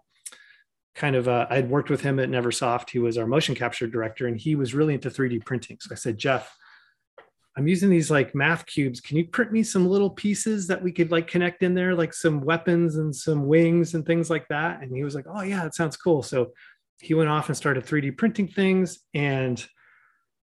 kind 0.97 1.15
of 1.15 1.27
uh, 1.27 1.45
I 1.49 1.55
had 1.55 1.69
worked 1.69 1.89
with 1.89 2.01
him 2.01 2.19
at 2.19 2.29
Neversoft. 2.29 2.89
He 2.89 2.99
was 2.99 3.17
our 3.17 3.27
motion 3.27 3.55
capture 3.55 3.87
director, 3.87 4.27
and 4.27 4.35
he 4.35 4.55
was 4.55 4.73
really 4.73 4.95
into 4.95 5.09
3D 5.09 5.45
printing. 5.45 5.77
So 5.79 5.89
I 5.91 5.95
said, 5.95 6.17
Jeff, 6.17 6.57
I'm 7.55 7.67
using 7.67 7.89
these 7.89 8.09
like 8.09 8.35
math 8.35 8.65
cubes. 8.65 8.99
Can 8.99 9.15
you 9.15 9.25
print 9.27 9.51
me 9.51 9.63
some 9.63 9.87
little 9.87 10.09
pieces 10.09 10.67
that 10.67 10.81
we 10.81 10.91
could 10.91 11.11
like 11.11 11.27
connect 11.27 11.61
in 11.61 11.75
there, 11.75 11.93
like 11.95 12.13
some 12.13 12.41
weapons 12.41 12.97
and 12.97 13.15
some 13.15 13.45
wings 13.45 13.93
and 13.93 14.05
things 14.05 14.29
like 14.29 14.47
that? 14.49 14.81
And 14.81 14.93
he 14.95 15.03
was 15.03 15.15
like, 15.15 15.25
Oh 15.31 15.41
yeah, 15.41 15.63
that 15.63 15.75
sounds 15.75 15.97
cool. 15.97 16.23
So 16.23 16.51
he 16.99 17.13
went 17.13 17.29
off 17.29 17.47
and 17.47 17.55
started 17.55 17.85
3D 17.85 18.17
printing 18.17 18.47
things, 18.47 18.99
and 19.13 19.63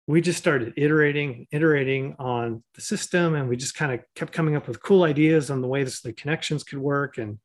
we 0.07 0.19
just 0.19 0.39
started 0.39 0.73
iterating, 0.75 1.47
iterating 1.53 2.17
on 2.19 2.61
the 2.75 2.81
system, 2.81 3.35
and 3.35 3.47
we 3.47 3.55
just 3.55 3.75
kind 3.75 3.93
of 3.93 4.01
kept 4.13 4.33
coming 4.33 4.57
up 4.57 4.67
with 4.67 4.83
cool 4.83 5.03
ideas 5.03 5.49
on 5.49 5.61
the 5.61 5.67
way 5.69 5.85
this, 5.85 6.01
the 6.01 6.11
connections 6.11 6.65
could 6.65 6.79
work. 6.79 7.17
And 7.17 7.39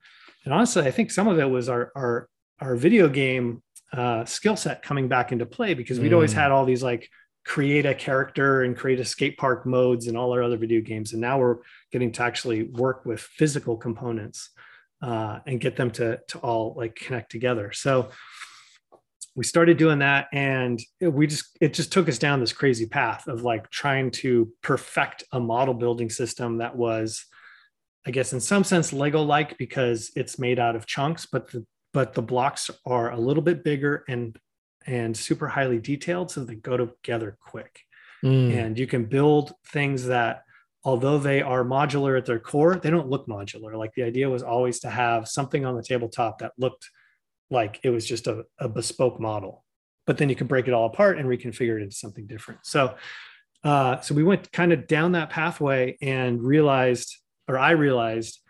and 0.44 0.52
honestly, 0.52 0.82
I 0.82 0.90
think 0.90 1.12
some 1.12 1.28
of 1.28 1.38
it 1.38 1.48
was 1.48 1.68
our 1.68 1.92
our 1.94 2.28
our 2.60 2.76
video 2.76 3.08
game 3.08 3.62
uh, 3.92 4.24
skill 4.24 4.56
set 4.56 4.82
coming 4.82 5.08
back 5.08 5.32
into 5.32 5.46
play 5.46 5.74
because 5.74 5.98
we'd 5.98 6.12
mm. 6.12 6.14
always 6.14 6.32
had 6.32 6.50
all 6.50 6.64
these 6.64 6.82
like 6.82 7.08
create 7.44 7.86
a 7.86 7.94
character 7.94 8.62
and 8.62 8.76
create 8.76 9.00
a 9.00 9.04
skate 9.04 9.38
park 9.38 9.64
modes 9.64 10.06
and 10.06 10.16
all 10.18 10.32
our 10.32 10.42
other 10.42 10.58
video 10.58 10.80
games 10.82 11.12
and 11.12 11.20
now 11.22 11.38
we're 11.38 11.56
getting 11.90 12.12
to 12.12 12.22
actually 12.22 12.64
work 12.64 13.06
with 13.06 13.20
physical 13.20 13.76
components 13.76 14.50
uh, 15.00 15.38
and 15.46 15.60
get 15.60 15.76
them 15.76 15.90
to 15.90 16.20
to 16.28 16.38
all 16.40 16.74
like 16.76 16.94
connect 16.94 17.30
together 17.30 17.72
so 17.72 18.10
we 19.34 19.44
started 19.44 19.78
doing 19.78 20.00
that 20.00 20.26
and 20.32 20.80
we 21.00 21.26
just 21.26 21.56
it 21.60 21.72
just 21.72 21.92
took 21.92 22.08
us 22.08 22.18
down 22.18 22.40
this 22.40 22.52
crazy 22.52 22.86
path 22.86 23.26
of 23.28 23.42
like 23.42 23.70
trying 23.70 24.10
to 24.10 24.52
perfect 24.62 25.24
a 25.32 25.40
model 25.40 25.74
building 25.74 26.10
system 26.10 26.58
that 26.58 26.76
was 26.76 27.24
i 28.06 28.10
guess 28.10 28.34
in 28.34 28.40
some 28.40 28.64
sense 28.64 28.92
lego 28.92 29.22
like 29.22 29.56
because 29.56 30.10
it's 30.16 30.38
made 30.38 30.58
out 30.58 30.76
of 30.76 30.86
chunks 30.86 31.24
but 31.24 31.50
the 31.50 31.64
but 31.92 32.14
the 32.14 32.23
blocks 32.23 32.71
are 32.85 33.11
a 33.11 33.16
little 33.16 33.42
bit 33.42 33.64
bigger 33.64 34.04
and 34.09 34.38
and 34.87 35.16
super 35.16 35.49
highly 35.49 35.78
detailed 35.78 36.30
so 36.30 36.45
they 36.45 36.54
go 36.54 36.76
together 36.76 37.37
quick. 37.40 37.80
Mm. 38.25 38.57
And 38.57 38.78
you 38.78 38.87
can 38.87 39.04
build 39.04 39.52
things 39.66 40.07
that, 40.07 40.45
although 40.83 41.18
they 41.18 41.42
are 41.42 41.62
modular 41.62 42.16
at 42.16 42.25
their 42.25 42.38
core, 42.38 42.76
they 42.76 42.90
don't 42.90 43.09
look 43.09 43.26
modular. 43.26 43.76
Like 43.76 43.92
the 43.95 44.02
idea 44.02 44.30
was 44.30 44.42
always 44.42 44.80
to 44.80 44.90
have 44.90 45.28
something 45.28 45.66
on 45.66 45.76
the 45.76 45.83
tabletop 45.83 46.38
that 46.38 46.52
looked 46.57 46.88
like 47.50 47.80
it 47.83 47.90
was 47.90 48.07
just 48.07 48.26
a, 48.26 48.45
a 48.59 48.68
bespoke 48.68 49.21
model, 49.21 49.64
but 50.07 50.18
then 50.18 50.28
you 50.28 50.37
can 50.37 50.47
break 50.47 50.68
it 50.68 50.75
all 50.75 50.87
apart 50.87 51.18
and 51.18 51.28
reconfigure 51.28 51.78
it 51.78 51.83
into 51.83 51.95
something 51.95 52.26
different. 52.26 52.61
So, 52.64 52.95
uh, 53.64 54.00
so 54.00 54.14
we 54.14 54.25
went 54.25 54.50
kind 54.52 54.73
of 54.73 54.87
down 54.87 55.12
that 55.12 55.30
pathway 55.30 55.97
and 56.00 56.42
realized, 56.42 57.16
or 57.47 57.59
I 57.59 57.73
realized, 57.73 58.40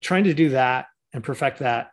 trying 0.00 0.24
to 0.24 0.34
do 0.34 0.50
that 0.50 0.86
and 1.12 1.22
perfect 1.24 1.58
that 1.58 1.90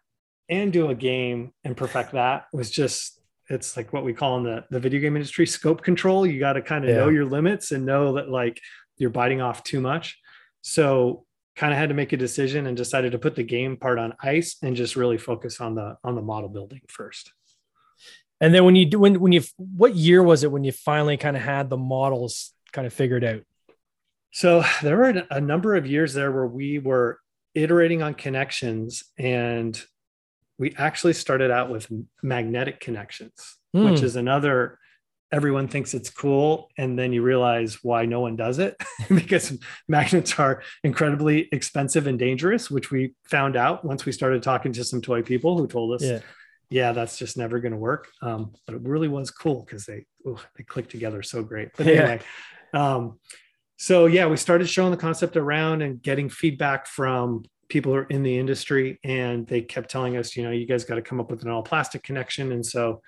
and 0.49 0.71
do 0.73 0.89
a 0.89 0.95
game 0.95 1.51
and 1.63 1.75
perfect 1.75 2.11
that 2.11 2.45
was 2.53 2.69
just 2.69 3.19
it's 3.49 3.77
like 3.77 3.93
what 3.93 4.03
we 4.03 4.13
call 4.13 4.37
in 4.37 4.43
the, 4.43 4.63
the 4.71 4.79
video 4.79 4.99
game 4.99 5.15
industry 5.15 5.45
scope 5.45 5.81
control 5.83 6.25
you 6.25 6.39
got 6.39 6.53
to 6.53 6.61
kind 6.61 6.83
of 6.85 6.89
Yeah. 6.89 6.97
know 6.97 7.09
your 7.09 7.25
limits 7.25 7.71
and 7.71 7.85
know 7.85 8.13
that 8.13 8.29
like 8.29 8.59
you're 8.97 9.09
biting 9.09 9.41
off 9.41 9.63
too 9.63 9.81
much 9.81 10.19
so 10.61 11.25
kind 11.55 11.71
of 11.71 11.79
had 11.79 11.89
to 11.89 11.95
make 11.95 12.11
a 12.11 12.17
decision 12.17 12.67
and 12.67 12.75
decided 12.75 13.11
to 13.13 13.19
put 13.19 13.35
the 13.35 13.43
game 13.43 13.77
part 13.77 13.97
on 13.99 14.13
ice 14.21 14.57
and 14.61 14.75
just 14.75 14.95
really 14.95 15.17
focus 15.17 15.61
on 15.61 15.75
the 15.75 15.95
on 16.03 16.15
the 16.15 16.21
model 16.21 16.49
building 16.49 16.81
first 16.87 17.31
And 18.41 18.53
then 18.53 18.65
when 18.65 18.75
you 18.75 18.85
do 18.85 18.99
when 18.99 19.19
when 19.19 19.31
you 19.31 19.41
what 19.57 19.95
year 19.95 20.21
was 20.21 20.43
it 20.43 20.51
when 20.51 20.63
you 20.63 20.71
finally 20.71 21.17
kind 21.17 21.37
of 21.37 21.43
had 21.43 21.69
the 21.69 21.77
models 21.77 22.51
kind 22.73 22.85
of 22.85 22.93
figured 22.93 23.23
out? 23.23 23.41
So 24.31 24.63
there 24.81 24.97
were 24.97 25.23
a 25.31 25.39
number 25.39 25.75
of 25.75 25.87
years 25.87 26.13
there 26.13 26.29
where 26.31 26.45
we 26.45 26.77
were 26.79 27.19
iterating 27.53 28.01
on 28.03 28.13
connections 28.15 29.05
and 29.17 29.81
we 30.57 30.73
actually 30.77 31.13
started 31.13 31.51
out 31.51 31.69
with 31.69 31.87
magnetic 32.23 32.79
connections, 32.79 33.57
which 33.73 33.99
Hmm. 33.99 34.05
is 34.05 34.15
another 34.15 34.79
everyone 35.31 35.67
thinks 35.67 35.93
it's 35.95 36.11
cool 36.11 36.69
and 36.77 36.97
then 36.97 37.11
you 37.11 37.21
realize 37.23 37.79
why 37.83 38.05
no 38.05 38.19
one 38.21 38.35
does 38.35 38.59
it 38.59 38.75
because 39.09 39.57
magnets 39.87 40.39
are 40.39 40.61
incredibly 40.83 41.49
expensive 41.51 42.05
and 42.07 42.19
dangerous 42.19 42.69
which 42.69 42.91
we 42.91 43.13
found 43.25 43.55
out 43.57 43.83
once 43.83 44.05
we 44.05 44.11
started 44.11 44.43
talking 44.43 44.71
to 44.71 44.83
some 44.83 45.01
toy 45.01 45.23
people 45.23 45.57
who 45.57 45.67
told 45.67 45.93
us 45.95 46.03
Yeah. 46.03 46.19
yeah 46.69 46.91
that's 46.93 47.17
just 47.17 47.37
never 47.37 47.59
going 47.59 47.71
to 47.71 47.77
work 47.77 48.07
um, 48.21 48.53
but 48.67 48.75
it 48.75 48.81
really 48.83 49.07
was 49.07 49.31
cool 49.31 49.63
because 49.65 49.85
they 49.87 50.05
ooh, 50.27 50.37
they 50.57 50.63
click 50.63 50.87
together 50.89 51.23
so 51.23 51.41
great 51.43 51.69
but 51.75 51.87
Yeah. 51.87 51.93
anyway 51.93 52.19
um, 52.73 53.19
so 53.77 54.05
yeah 54.05 54.27
we 54.27 54.37
started 54.37 54.69
showing 54.69 54.91
the 54.91 54.97
concept 54.97 55.35
around 55.37 55.81
and 55.81 56.01
getting 56.01 56.29
feedback 56.29 56.85
from 56.85 57.43
people 57.69 57.93
are 57.95 58.03
in 58.05 58.23
the 58.23 58.37
industry 58.37 58.99
and 59.03 59.47
they 59.47 59.61
kept 59.61 59.89
telling 59.89 60.17
us 60.17 60.35
you 60.35 60.43
know 60.43 60.51
you 60.51 60.65
guys 60.67 60.85
got 60.85 60.95
to 60.95 61.01
come 61.01 61.19
up 61.19 61.31
with 61.31 61.43
an 61.43 61.49
all 61.49 61.63
plastic 61.63 62.03
connection. 62.03 62.51
And 62.51 62.65
so 62.65 63.01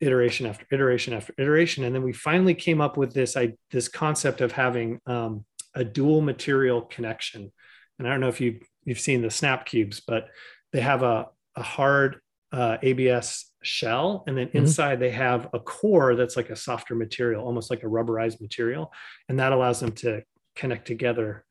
iteration 0.00 0.46
after 0.46 0.66
iteration 0.72 1.14
after 1.14 1.32
iteration. 1.38 1.84
And 1.84 1.94
then 1.94 2.02
we 2.02 2.12
finally 2.12 2.54
came 2.54 2.80
up 2.80 2.96
with 2.96 3.14
this 3.14 3.36
I, 3.36 3.54
this 3.70 3.88
concept 3.88 4.40
of 4.40 4.50
having 4.52 5.00
um, 5.06 5.44
a 5.74 5.84
dual 5.84 6.20
material 6.20 6.82
connection. 6.82 7.52
And 7.98 8.08
i 8.08 8.10
don't 8.10 8.20
know 8.20 8.28
if 8.28 8.40
you 8.40 8.60
you've 8.84 8.98
seen 9.00 9.22
the 9.22 9.30
snap 9.30 9.64
cubes 9.64 10.00
but 10.00 10.28
they 10.72 10.80
have 10.80 11.02
a, 11.02 11.28
a 11.54 11.62
hard 11.62 12.20
uh, 12.52 12.78
abs 12.82 13.52
shell. 13.62 14.24
And 14.26 14.36
then 14.36 14.48
Mhm. 14.48 14.54
inside 14.54 14.98
they 14.98 15.10
have 15.10 15.48
a 15.54 15.60
core 15.60 16.14
that's 16.16 16.36
like 16.36 16.50
a 16.50 16.56
softer 16.56 16.94
material 16.94 17.44
almost 17.44 17.70
like 17.70 17.82
a 17.84 17.86
rubberized 17.86 18.40
material. 18.40 18.92
And 19.28 19.38
that 19.38 19.52
allows 19.52 19.80
them 19.80 19.92
to 19.92 20.22
connect 20.56 20.86
together 20.86 21.44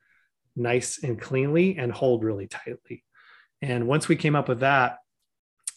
nice 0.56 1.04
and 1.04 1.20
cleanly 1.20 1.78
and 1.78 1.92
hold 1.92 2.24
really 2.24 2.48
tightly. 2.48 3.04
And 3.62 3.88
once 3.88 4.08
we 4.08 4.16
came 4.16 4.36
up 4.36 4.50
with 4.50 4.62
that 4.62 4.98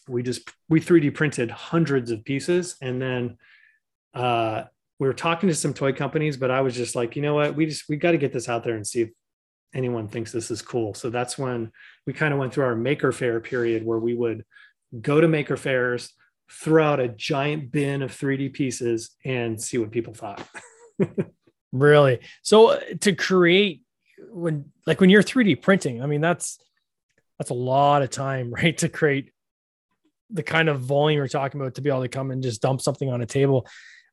we 0.07 0.21
just 0.21 0.49
we 0.69 0.79
3d 0.79 1.13
printed 1.15 1.49
hundreds 1.49 2.11
of 2.11 2.23
pieces. 2.23 2.75
And 2.81 3.01
then 3.01 3.37
uh 4.13 4.63
we 4.99 5.07
were 5.07 5.13
talking 5.13 5.49
to 5.49 5.55
some 5.55 5.73
toy 5.73 5.91
companies 5.91 6.37
but 6.37 6.49
i 6.49 6.61
was 6.61 6.73
just 6.73 6.95
like 6.95 7.15
you 7.15 7.21
know 7.21 7.35
what? 7.35 7.55
We 7.55 7.65
just 7.65 7.89
we 7.89 7.97
got 7.97 8.11
to 8.11 8.17
get 8.17 8.33
this 8.33 8.49
out 8.49 8.63
there 8.63 8.75
and 8.75 8.85
see 8.85 9.01
if 9.01 9.09
anyone 9.73 10.07
thinks 10.07 10.31
this 10.31 10.51
is 10.51 10.61
cool. 10.61 10.93
So 10.93 11.09
that's 11.09 11.37
when 11.37 11.71
we 12.05 12.13
kind 12.13 12.33
of 12.33 12.39
went 12.39 12.53
through 12.53 12.65
our 12.65 12.75
Maker 12.75 13.11
Faire 13.11 13.41
period 13.41 13.85
where 13.85 13.99
we 13.99 14.13
would 14.13 14.45
go 15.01 15.19
to 15.19 15.27
Maker 15.27 15.57
Faires 15.57 16.13
throw 16.49 16.85
out 16.85 16.99
a 16.99 17.09
giant 17.09 17.71
bin 17.71 18.01
of 18.01 18.11
3d 18.11 18.53
pieces 18.53 19.11
and 19.25 19.61
see 19.61 19.77
what 19.77 19.91
people 19.91 20.13
thought. 20.13 20.47
Really? 21.75 22.19
So 22.41 22.69
uh, 22.69 22.79
to 23.01 23.13
create 23.13 23.81
when 24.31 24.65
like 24.85 25.01
when 25.01 25.09
you're 25.09 25.23
3D 25.23 25.61
printing, 25.61 26.01
I 26.01 26.05
mean 26.05 26.21
that's 26.21 26.59
that's 27.37 27.49
a 27.51 27.55
lot 27.55 28.01
of 28.01 28.09
time, 28.09 28.51
right? 28.53 28.77
To 28.79 28.89
create 28.89 29.31
the 30.29 30.43
kind 30.43 30.69
of 30.69 30.81
volume 30.81 31.17
you're 31.17 31.27
talking 31.27 31.61
about 31.61 31.75
to 31.75 31.81
be 31.81 31.89
able 31.89 32.01
to 32.01 32.07
come 32.07 32.31
and 32.31 32.41
just 32.41 32.61
dump 32.61 32.81
something 32.81 33.09
on 33.11 33.21
a 33.21 33.25
table. 33.25 33.67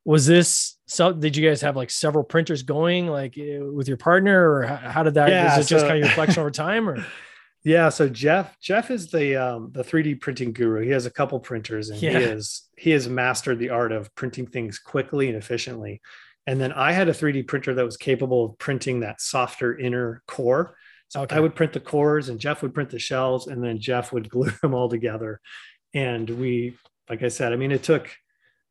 Was 0.05 0.27
this 0.27 0.77
so 0.87 1.13
did 1.13 1.37
you 1.37 1.49
guys 1.49 1.61
have 1.63 1.77
like 1.77 1.91
several 1.91 2.25
printers 2.25 2.63
going 2.65 3.07
like 3.07 3.39
eh, 3.39 3.59
with 3.61 3.87
your 3.89 3.97
partner 3.97 4.51
or 4.53 4.67
how, 4.67 5.03
did 5.05 5.15
that 5.15 5.29
Yeah, 5.31 5.59
is 5.59 5.67
it 5.67 5.69
just 5.71 5.83
so- 5.85 5.89
kind 5.89 5.99
of 6.03 6.05
your 6.05 6.09
reflection 6.17 6.41
over 6.41 6.51
time 6.51 6.89
or 6.89 7.05
Yeah, 7.65 7.89
so 7.89 8.09
Jeff 8.09 8.59
Jeff 8.61 8.91
is 8.91 9.11
the 9.13 9.37
um, 9.37 9.71
the 9.73 9.85
3D 9.85 10.21
printing 10.21 10.53
guru. 10.53 10.83
He 10.85 10.91
has 10.91 11.07
a 11.07 11.11
couple 11.11 11.39
printers, 11.39 11.91
and 11.91 12.03
Yeah. 12.03 12.19
he 12.19 12.25
is 12.25 12.69
he 12.77 12.91
has 12.91 13.09
mastered 13.09 13.61
the 13.61 13.71
art 13.71 13.93
of 13.93 14.13
printing 14.17 14.49
things 14.49 14.81
quickly 14.81 15.29
and 15.29 15.37
efficiently. 15.37 16.01
And 16.47 16.61
then 16.61 16.73
I 16.73 16.93
had 16.93 17.09
a 17.09 17.13
3D 17.13 17.47
printer 17.47 17.75
that 17.75 17.85
was 17.85 17.97
capable 17.97 18.45
of 18.45 18.59
printing 18.59 19.01
that 19.01 19.21
softer 19.21 19.77
inner 19.79 20.23
core. 20.27 20.77
So 21.09 21.23
Okay. 21.23 21.37
I 21.37 21.41
would 21.41 21.55
print 21.55 21.73
the 21.73 21.81
cores, 21.81 22.29
and 22.29 22.41
Jeff 22.41 22.63
would 22.63 22.75
print 22.75 22.91
the 22.91 22.99
shells, 22.99 23.47
and 23.47 23.63
then 23.63 23.79
Jeff 23.79 24.13
would 24.13 24.29
glue 24.35 24.51
them 24.63 24.75
all 24.75 24.89
together. 24.89 25.41
And 25.95 26.29
we, 26.29 26.77
like 27.09 27.23
I 27.23 27.29
said, 27.29 27.53
I 27.53 27.57
mean, 27.57 27.73
it 27.73 27.83
took 27.83 28.11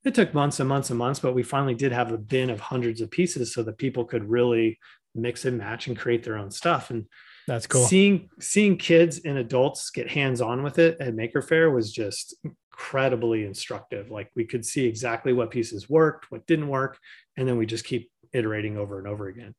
it 0.04 0.16
took 0.16 0.34
months 0.34 0.60
and 0.60 0.68
months 0.68 0.90
and 0.90 0.98
months, 0.98 1.20
but 1.20 1.36
we 1.36 1.44
finally 1.44 1.76
did 1.76 1.92
have 1.92 2.12
a 2.12 2.18
bin 2.18 2.50
of 2.50 2.60
hundreds 2.60 3.02
of 3.02 3.12
pieces 3.12 3.54
so 3.54 3.62
that 3.62 3.78
people 3.78 4.04
could 4.04 4.28
really 4.28 4.80
mix 5.14 5.46
and 5.46 5.60
match 5.60 5.86
and 5.88 5.96
create 5.98 6.24
their 6.24 6.38
own 6.38 6.50
stuff. 6.50 6.90
And 6.90 7.06
that's 7.48 7.68
cool. 7.68 7.86
seeing 7.86 8.30
seeing 8.40 8.78
kids 8.78 9.22
and 9.24 9.38
adults 9.38 9.92
get 9.92 10.10
hands 10.10 10.42
on 10.42 10.64
with 10.64 10.80
it 10.80 10.98
at 11.00 11.14
Maker 11.14 11.42
Faire 11.44 11.70
was 11.70 11.92
just 11.92 12.36
incredibly 12.72 13.46
instructive 13.46 14.10
like 14.10 14.30
we 14.36 14.46
could 14.46 14.66
see 14.66 14.86
exactly 14.86 15.34
what 15.34 15.52
pieces 15.52 15.90
worked 15.90 16.32
what 16.32 16.46
didn't 16.48 16.68
work 16.68 16.98
and 17.38 17.48
then 17.48 17.58
we 17.58 17.66
just 17.66 17.86
keep 17.86 18.10
iterating 18.34 18.78
over 18.78 18.98
and 18.98 19.08
over 19.08 19.28
again 19.28 19.54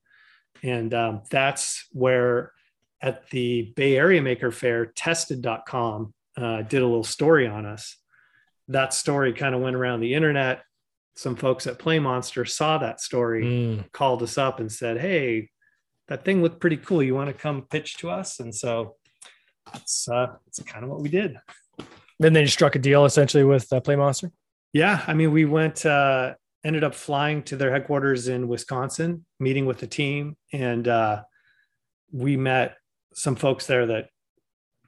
and 0.63 0.95
um, 0.95 1.23
that's 1.31 1.87
where 1.93 2.53
at 3.01 3.29
the 3.31 3.73
bay 3.77 3.97
area 3.97 4.23
Maker 4.23 4.51
Faire 4.51 4.87
tested.com 4.87 6.15
uh, 6.37 6.63
did 6.63 6.81
a 6.83 6.87
little 6.87 7.05
story 7.05 7.47
on 7.47 7.67
us 7.67 7.97
that 8.69 8.95
story 8.95 9.33
kind 9.33 9.55
of 9.55 9.61
went 9.61 9.77
around 9.77 10.01
the 10.01 10.15
internet 10.15 10.63
some 11.15 11.37
folks 11.37 11.67
at 11.67 11.79
PlayMonster 11.79 12.49
saw 12.49 12.79
that 12.79 13.01
story 13.01 13.45
Mm. 13.45 13.93
called 13.93 14.23
us 14.23 14.39
up 14.39 14.61
and 14.61 14.73
said, 14.73 14.99
Hey, 14.99 15.51
that 16.09 16.25
thing 16.25 16.41
looked 16.43 16.59
pretty 16.59 16.79
cool. 16.79 17.03
You 17.03 17.15
want 17.15 17.29
to 17.29 17.35
come 17.35 17.67
pitch 17.71 17.99
to 17.99 18.09
us? 18.09 18.41
And 18.41 18.55
so 18.55 18.97
that's 19.71 20.09
uh 20.09 20.29
that's 20.47 20.63
kind 20.63 20.85
of 20.85 20.91
what 20.91 21.01
we 21.03 21.11
did. 21.11 21.37
Then 22.23 22.33
they 22.33 22.47
struck 22.47 22.75
a 22.75 22.79
deal 22.79 23.05
essentially 23.05 23.45
with 23.45 23.73
uh, 23.73 23.81
PlayMonster. 23.81 24.31
Yeah. 24.73 25.03
I 25.07 25.15
mean, 25.15 25.33
we 25.33 25.45
went 25.45 25.85
uh 25.85 26.35
ended 26.65 26.85
up 26.85 26.95
flying 26.95 27.43
to 27.43 27.57
their 27.57 27.73
headquarters 27.73 28.29
in 28.29 28.49
Wisconsin, 28.49 29.27
meeting 29.41 29.67
with 29.67 29.79
the 29.79 29.87
team, 29.87 30.37
and 30.53 30.87
uh 30.89 31.23
we 32.13 32.37
met 32.37 32.77
some 33.15 33.37
folks 33.37 33.67
there 33.67 33.87
that 33.87 34.09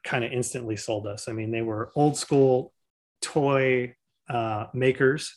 kind 0.05 0.25
of 0.25 0.33
instantly 0.33 0.77
sold 0.77 1.07
us. 1.07 1.29
I 1.29 1.33
mean, 1.33 1.51
they 1.51 1.63
were 1.63 1.91
old 1.95 2.17
school 2.17 2.73
toy 3.21 3.95
uh 4.29 4.67
makers 4.73 5.37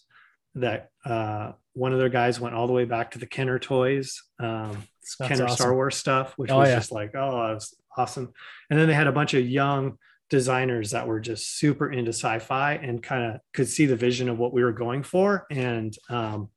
that 0.56 0.90
uh 1.06 1.52
one 1.74 1.94
of 1.94 2.00
their 2.00 2.10
guys 2.10 2.40
went 2.40 2.56
all 2.56 2.68
the 2.68 2.74
way 2.74 2.86
back 2.86 3.12
to 3.12 3.20
the 3.20 3.26
Kenner 3.28 3.60
toys, 3.60 4.22
um, 4.40 4.84
Kenner 5.22 5.46
awesome. 5.46 5.56
Star 5.56 5.74
Wars 5.76 5.96
stuff, 5.96 6.34
which 6.38 6.50
Oh, 6.52 6.58
was 6.60 6.70
yeah. 6.70 6.76
just 6.76 6.92
like, 6.92 7.12
oh, 7.16 7.32
that 7.32 7.54
was 7.54 7.76
awesome. 7.96 8.34
And 8.70 8.80
then 8.80 8.88
they 8.88 8.96
had 8.96 9.06
a 9.08 9.12
bunch 9.12 9.34
of 9.36 9.48
young 9.48 9.98
designers 10.30 10.92
that 10.92 11.08
were 11.08 11.20
just 11.20 11.58
super 11.58 11.92
into 11.92 12.10
sci-fi 12.10 12.74
and 12.74 13.02
kind 13.02 13.24
of 13.36 13.42
could 13.54 13.68
see 13.68 13.86
the 13.86 13.96
vision 13.96 14.30
of 14.30 14.38
what 14.38 14.54
we 14.54 14.64
were 14.64 14.74
going 14.74 15.04
for. 15.04 15.46
And 15.50 15.96
um, 16.10 16.50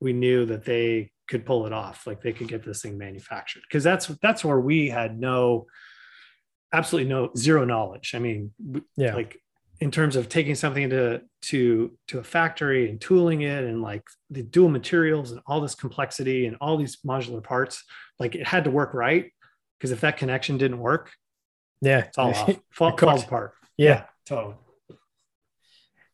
we 0.00 0.12
knew 0.12 0.46
that 0.46 0.64
they 0.64 1.12
could 1.28 1.46
pull 1.46 1.66
it 1.66 1.72
off, 1.72 2.06
like 2.06 2.22
they 2.22 2.32
could 2.32 2.48
get 2.48 2.64
this 2.64 2.82
thing 2.82 2.98
manufactured. 2.98 3.62
Because 3.68 3.84
that's 3.84 4.06
that's 4.22 4.44
where 4.44 4.58
we 4.60 4.88
had 4.88 5.18
no, 5.18 5.66
absolutely 6.72 7.08
no 7.08 7.30
zero 7.36 7.64
knowledge. 7.64 8.12
I 8.14 8.18
mean, 8.18 8.52
Yeah. 8.96 9.14
like 9.14 9.38
in 9.80 9.90
terms 9.92 10.16
of 10.16 10.28
taking 10.28 10.54
something 10.54 10.82
into 10.82 11.22
to 11.42 11.96
to 12.08 12.18
a 12.18 12.24
factory 12.24 12.90
and 12.90 13.00
tooling 13.00 13.42
it 13.42 13.64
and 13.64 13.80
like 13.80 14.02
the 14.30 14.42
dual 14.42 14.68
materials 14.68 15.30
and 15.30 15.40
all 15.46 15.60
this 15.60 15.74
complexity 15.74 16.46
and 16.46 16.56
all 16.60 16.76
these 16.76 16.96
modular 17.06 17.42
parts 17.42 17.84
like 18.18 18.34
it 18.34 18.44
had 18.46 18.64
to 18.64 18.70
work 18.70 18.92
right 18.92 19.30
because 19.78 19.92
if 19.92 20.00
that 20.00 20.16
connection 20.16 20.58
didn't 20.58 20.80
work 20.80 21.12
yeah. 21.80 21.98
it's 22.00 22.18
all 22.18 22.30
off 22.34 22.56
fall, 22.70 22.96
falls 22.96 23.24
apart 23.24 23.54
yeah. 23.76 24.04
totally 24.26 24.54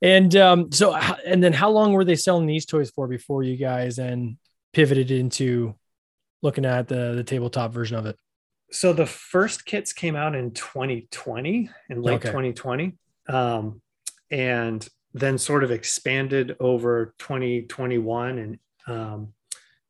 And 0.03 0.37
um, 0.37 0.71
so, 0.71 0.95
and 0.95 1.43
then 1.43 1.55
how 1.55 1.71
long 1.71 1.93
were 1.93 2.05
they 2.05 2.17
selling 2.17 2.47
these 2.47 2.67
toys 2.67 2.91
for 2.91 3.09
before 3.09 3.43
you 3.43 3.57
guys 3.57 3.97
then 3.97 4.37
pivoted 4.75 5.11
into 5.11 5.75
looking 6.43 6.67
at 6.67 6.89
the 6.89 7.15
the 7.15 7.25
tabletop 7.25 7.73
version 7.73 7.97
of 7.97 8.07
it? 8.07 8.17
so 8.71 8.93
the 8.93 9.07
first 9.07 9.65
kits 9.67 9.93
came 9.93 10.17
out 10.17 10.35
in 10.35 10.51
2020 10.51 11.71
in 11.91 12.03
late 12.03 12.15
Okay. 12.15 12.29
2020 12.29 12.97
um, 13.29 13.81
and 14.31 14.89
then 15.13 15.39
sort 15.39 15.63
of 15.63 15.71
expanded 15.71 16.57
over 16.59 17.15
2021 17.19 18.39
and 18.39 18.59
um, 18.87 19.33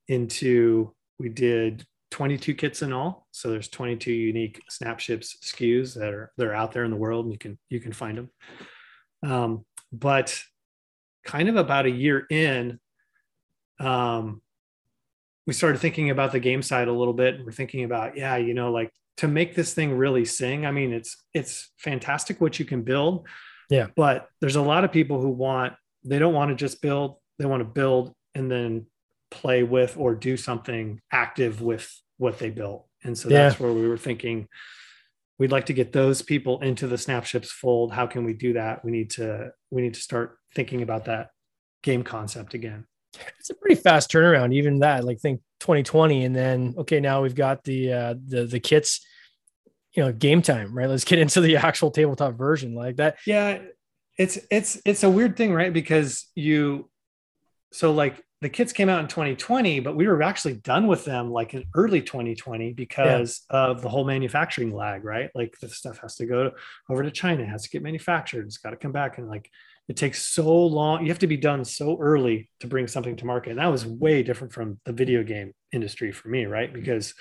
into 0.08 0.92
we 1.18 1.28
did 1.28 1.86
22 2.14 2.54
kits 2.54 2.80
in 2.80 2.92
all. 2.92 3.26
So 3.32 3.50
there's 3.50 3.68
22 3.68 4.12
unique 4.12 4.62
Snapships 4.70 5.36
SKUs 5.42 5.94
that 5.94 6.14
are 6.14 6.30
they're 6.36 6.54
out 6.54 6.70
there 6.70 6.84
in 6.84 6.92
the 6.92 6.96
world, 6.96 7.24
and 7.24 7.32
you 7.32 7.38
can 7.38 7.58
you 7.70 7.80
can 7.80 7.92
find 7.92 8.16
them. 8.16 8.30
Um, 9.28 9.64
but 9.92 10.40
kind 11.24 11.48
of 11.48 11.56
about 11.56 11.86
a 11.86 11.90
year 11.90 12.24
in, 12.30 12.78
um, 13.80 14.42
we 15.48 15.54
started 15.54 15.78
thinking 15.78 16.10
about 16.10 16.30
the 16.30 16.38
game 16.38 16.62
side 16.62 16.86
a 16.86 16.92
little 16.92 17.14
bit. 17.14 17.34
And 17.34 17.44
we're 17.44 17.50
thinking 17.50 17.82
about, 17.82 18.16
yeah, 18.16 18.36
you 18.36 18.54
know, 18.54 18.70
like 18.70 18.92
to 19.16 19.26
make 19.26 19.56
this 19.56 19.74
thing 19.74 19.98
really 19.98 20.24
sing. 20.24 20.66
I 20.66 20.70
mean, 20.70 20.92
it's 20.92 21.16
it's 21.34 21.72
fantastic 21.78 22.40
what 22.40 22.60
you 22.60 22.64
can 22.64 22.82
build. 22.82 23.26
Yeah. 23.70 23.88
But 23.96 24.28
there's 24.40 24.54
a 24.54 24.62
lot 24.62 24.84
of 24.84 24.92
people 24.92 25.20
who 25.20 25.30
want 25.30 25.72
they 26.04 26.20
don't 26.20 26.34
want 26.34 26.50
to 26.50 26.54
just 26.54 26.80
build, 26.80 27.16
they 27.40 27.46
want 27.46 27.62
to 27.62 27.68
build 27.68 28.14
and 28.36 28.48
then 28.48 28.86
play 29.32 29.64
with 29.64 29.96
or 29.96 30.14
do 30.14 30.36
something 30.36 31.00
active 31.10 31.60
with 31.60 31.92
what 32.18 32.38
they 32.38 32.50
built. 32.50 32.86
And 33.02 33.16
so 33.16 33.28
Yeah. 33.28 33.48
that's 33.48 33.60
where 33.60 33.72
we 33.72 33.86
were 33.88 33.98
thinking 33.98 34.48
we'd 35.38 35.50
like 35.52 35.66
to 35.66 35.72
get 35.72 35.92
those 35.92 36.22
people 36.22 36.60
into 36.60 36.86
the 36.86 36.96
snapships 36.96 37.50
fold. 37.50 37.92
How 37.92 38.06
can 38.06 38.24
we 38.24 38.32
do 38.34 38.52
that? 38.52 38.84
We 38.84 38.90
need 38.92 39.10
to 39.12 39.50
we 39.70 39.82
need 39.82 39.94
to 39.94 40.00
start 40.00 40.38
thinking 40.54 40.82
about 40.82 41.06
that 41.06 41.30
game 41.82 42.02
concept 42.04 42.54
again. 42.54 42.86
it's 43.38 43.50
a 43.50 43.54
pretty 43.54 43.74
fast 43.76 44.10
turnaround 44.10 44.52
even 44.54 44.78
that 44.80 45.04
like 45.04 45.20
think 45.20 45.40
2020 45.60 46.24
and 46.24 46.34
then 46.34 46.74
okay 46.78 46.98
now 47.00 47.22
we've 47.22 47.34
got 47.34 47.62
the 47.64 47.92
uh 47.92 48.14
the 48.26 48.44
the 48.46 48.58
kits 48.58 49.04
you 49.94 50.02
know 50.02 50.10
game 50.12 50.42
time 50.42 50.76
right 50.76 50.88
let's 50.88 51.04
get 51.04 51.18
into 51.20 51.40
the 51.40 51.56
actual 51.68 51.90
tabletop 51.92 52.36
version 52.36 52.74
like 52.74 52.96
that 52.96 53.16
Yeah, 53.26 53.58
it's 54.18 54.38
it's 54.50 54.80
it's 54.84 55.02
a 55.04 55.10
weird 55.10 55.36
thing, 55.36 55.52
right? 55.52 55.72
Because 55.72 56.26
you 56.34 56.88
so 57.72 57.92
like 57.92 58.22
the 58.44 58.50
kits 58.50 58.74
came 58.74 58.90
out 58.90 59.00
in 59.00 59.08
2020, 59.08 59.80
but 59.80 59.96
we 59.96 60.06
were 60.06 60.22
actually 60.22 60.52
done 60.52 60.86
with 60.86 61.06
them 61.06 61.30
like 61.30 61.54
in 61.54 61.64
early 61.74 62.02
2020 62.02 62.74
because 62.74 63.40
of 63.48 63.80
the 63.80 63.88
whole 63.88 64.04
manufacturing 64.04 64.70
lag, 64.70 65.02
right? 65.02 65.30
Like 65.34 65.58
the 65.62 65.68
stuff 65.70 66.00
has 66.00 66.16
to 66.16 66.26
go 66.26 66.50
over 66.90 67.02
to 67.02 67.10
China, 67.10 67.46
has 67.46 67.62
to 67.62 67.70
get 67.70 67.82
manufactured, 67.82 68.44
it's 68.44 68.58
got 68.58 68.70
to 68.70 68.76
come 68.76 68.92
back, 68.92 69.16
and 69.16 69.30
like 69.30 69.50
it 69.88 69.96
takes 69.96 70.26
so 70.26 70.66
long. 70.66 71.00
You 71.00 71.08
have 71.08 71.20
to 71.20 71.26
be 71.26 71.38
done 71.38 71.64
so 71.64 71.96
early 71.98 72.50
to 72.60 72.66
bring 72.66 72.86
something 72.86 73.16
to 73.16 73.24
market. 73.24 73.50
And 73.50 73.60
that 73.60 73.72
was 73.72 73.86
way 73.86 74.22
different 74.22 74.52
from 74.52 74.78
the 74.84 74.92
video 74.92 75.22
game 75.22 75.54
industry 75.72 76.12
for 76.12 76.28
me, 76.28 76.44
right? 76.44 76.70
Because 76.70 77.14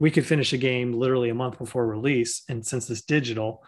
we 0.00 0.10
could 0.10 0.26
finish 0.26 0.52
a 0.52 0.58
game 0.58 0.92
literally 0.92 1.30
a 1.30 1.34
month 1.34 1.56
before 1.56 1.86
release, 1.86 2.42
and 2.48 2.66
since 2.66 2.90
it's 2.90 3.02
digital, 3.02 3.62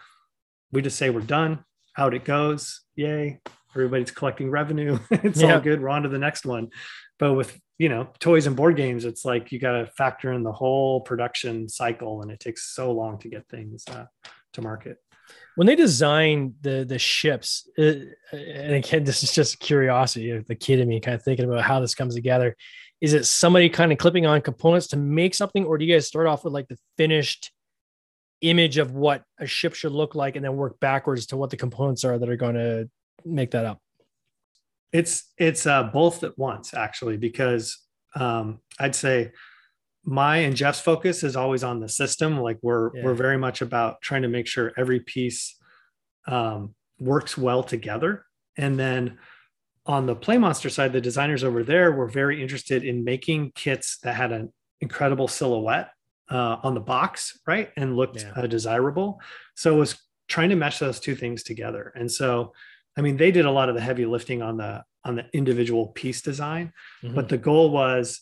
we 0.73 0.81
just 0.81 0.97
say 0.97 1.09
we're 1.09 1.21
done, 1.21 1.63
out 1.97 2.13
it 2.13 2.25
goes, 2.25 2.81
yay! 2.97 3.39
Everybody's 3.77 4.11
collecting 4.11 4.49
revenue. 4.49 4.97
it's 5.11 5.41
Yeah. 5.41 5.55
all 5.55 5.61
good. 5.61 5.81
We're 5.81 5.89
on 5.89 6.03
to 6.03 6.09
the 6.09 6.17
next 6.17 6.45
one. 6.45 6.69
But 7.19 7.33
with 7.33 7.59
you 7.77 7.89
know 7.89 8.09
toys 8.19 8.47
and 8.47 8.55
board 8.55 8.75
games, 8.75 9.05
it's 9.05 9.23
like 9.25 9.51
you 9.51 9.59
got 9.59 9.73
to 9.79 9.87
factor 9.97 10.31
in 10.33 10.43
the 10.43 10.51
whole 10.51 11.01
production 11.01 11.69
cycle, 11.69 12.21
and 12.21 12.31
it 12.31 12.39
takes 12.39 12.73
so 12.75 12.91
long 12.91 13.17
to 13.19 13.29
get 13.29 13.47
things 13.47 13.85
uh, 13.89 14.05
to 14.53 14.61
market. 14.61 14.97
when 15.55 15.67
they 15.67 15.75
design 15.75 16.53
the 16.61 16.85
the 16.87 16.97
ships 16.99 17.67
uh, 17.77 17.93
and 18.31 18.73
again 18.75 19.03
this 19.03 19.23
is 19.23 19.31
just 19.33 19.59
curiosity 19.59 20.29
of 20.31 20.45
the 20.47 20.55
kid 20.55 20.79
in 20.79 20.87
me 20.87 20.99
kind 20.99 21.15
of 21.15 21.23
thinking 21.23 21.45
about 21.45 21.63
how 21.63 21.79
this 21.81 21.93
comes 21.95 22.15
together 22.15 22.55
is 23.01 23.13
it 23.13 23.25
somebody 23.25 23.67
kind 23.69 23.91
of 23.91 23.97
clipping 23.97 24.25
on 24.25 24.39
components 24.41 24.87
to 24.87 24.97
make 24.97 25.33
something 25.35 25.65
or 25.65 25.77
do 25.77 25.83
you 25.85 25.93
guys 25.93 26.07
start 26.07 26.27
off 26.27 26.43
with 26.43 26.53
like 26.53 26.67
the 26.69 26.77
finished 26.97 27.51
image 28.41 28.77
of 28.77 28.91
what 28.91 29.23
a 29.39 29.45
ship 29.47 29.73
should 29.73 29.91
look 29.91 30.13
like 30.15 30.35
and 30.35 30.45
then 30.45 30.55
work 30.55 30.79
backwards 30.79 31.25
to 31.27 31.35
what 31.37 31.49
the 31.49 31.57
components 31.57 32.05
are 32.05 32.17
that 32.19 32.29
are 32.29 32.37
going 32.37 32.55
to 32.55 32.89
make 33.25 33.51
that 33.51 33.65
up 33.65 33.79
It's 34.93 35.31
it's 35.37 35.65
uh, 35.65 35.83
both 35.83 36.23
at 36.23 36.37
once 36.37 36.73
actually 36.73 37.17
because 37.17 37.77
um, 38.15 38.59
I'd 38.79 38.95
say 38.95 39.31
my 40.03 40.37
and 40.37 40.55
Jeff's 40.55 40.79
focus 40.79 41.23
is 41.23 41.35
always 41.35 41.63
on 41.63 41.79
the 41.81 41.89
system. 41.89 42.39
Like 42.39 42.57
we're 42.61 42.95
Yeah. 42.95 43.03
we're 43.03 43.13
very 43.13 43.37
much 43.37 43.61
about 43.61 44.01
trying 44.01 44.21
to 44.21 44.29
make 44.29 44.47
sure 44.47 44.71
every 44.77 45.01
piece 45.01 45.55
um, 46.27 46.73
works 46.99 47.37
well 47.37 47.63
together. 47.63 48.25
And 48.57 48.79
then 48.79 49.17
on 49.85 50.05
the 50.05 50.15
PlayMonster 50.15 50.71
side, 50.71 50.93
the 50.93 51.01
designers 51.01 51.43
over 51.43 51.63
there 51.63 51.91
were 51.91 52.07
very 52.07 52.41
interested 52.41 52.83
in 52.83 53.03
making 53.03 53.51
kits 53.55 53.97
that 54.03 54.15
had 54.15 54.31
an 54.31 54.51
incredible 54.81 55.27
silhouette 55.27 55.91
uh, 56.29 56.57
on 56.63 56.73
the 56.73 56.79
box, 56.81 57.39
right, 57.47 57.69
and 57.77 57.95
looked 57.95 58.21
Yeah. 58.23 58.31
uh, 58.35 58.47
desirable. 58.47 59.19
So 59.55 59.75
it 59.75 59.79
was 59.79 59.97
trying 60.27 60.49
to 60.49 60.55
mesh 60.55 60.79
those 60.79 60.99
two 60.99 61.15
things 61.15 61.43
together. 61.43 61.93
And 61.95 62.11
so, 62.11 62.53
I 62.97 63.01
mean, 63.01 63.15
they 63.15 63.31
did 63.31 63.45
a 63.45 63.51
lot 63.51 63.69
of 63.69 63.75
the 63.75 63.81
heavy 63.81 64.05
lifting 64.05 64.41
on 64.41 64.57
the 64.57 64.83
on 65.05 65.15
the 65.15 65.25
individual 65.31 65.87
piece 65.87 66.21
design, 66.21 66.73
but 67.13 67.29
the 67.29 67.37
goal 67.37 67.69
was 67.69 68.21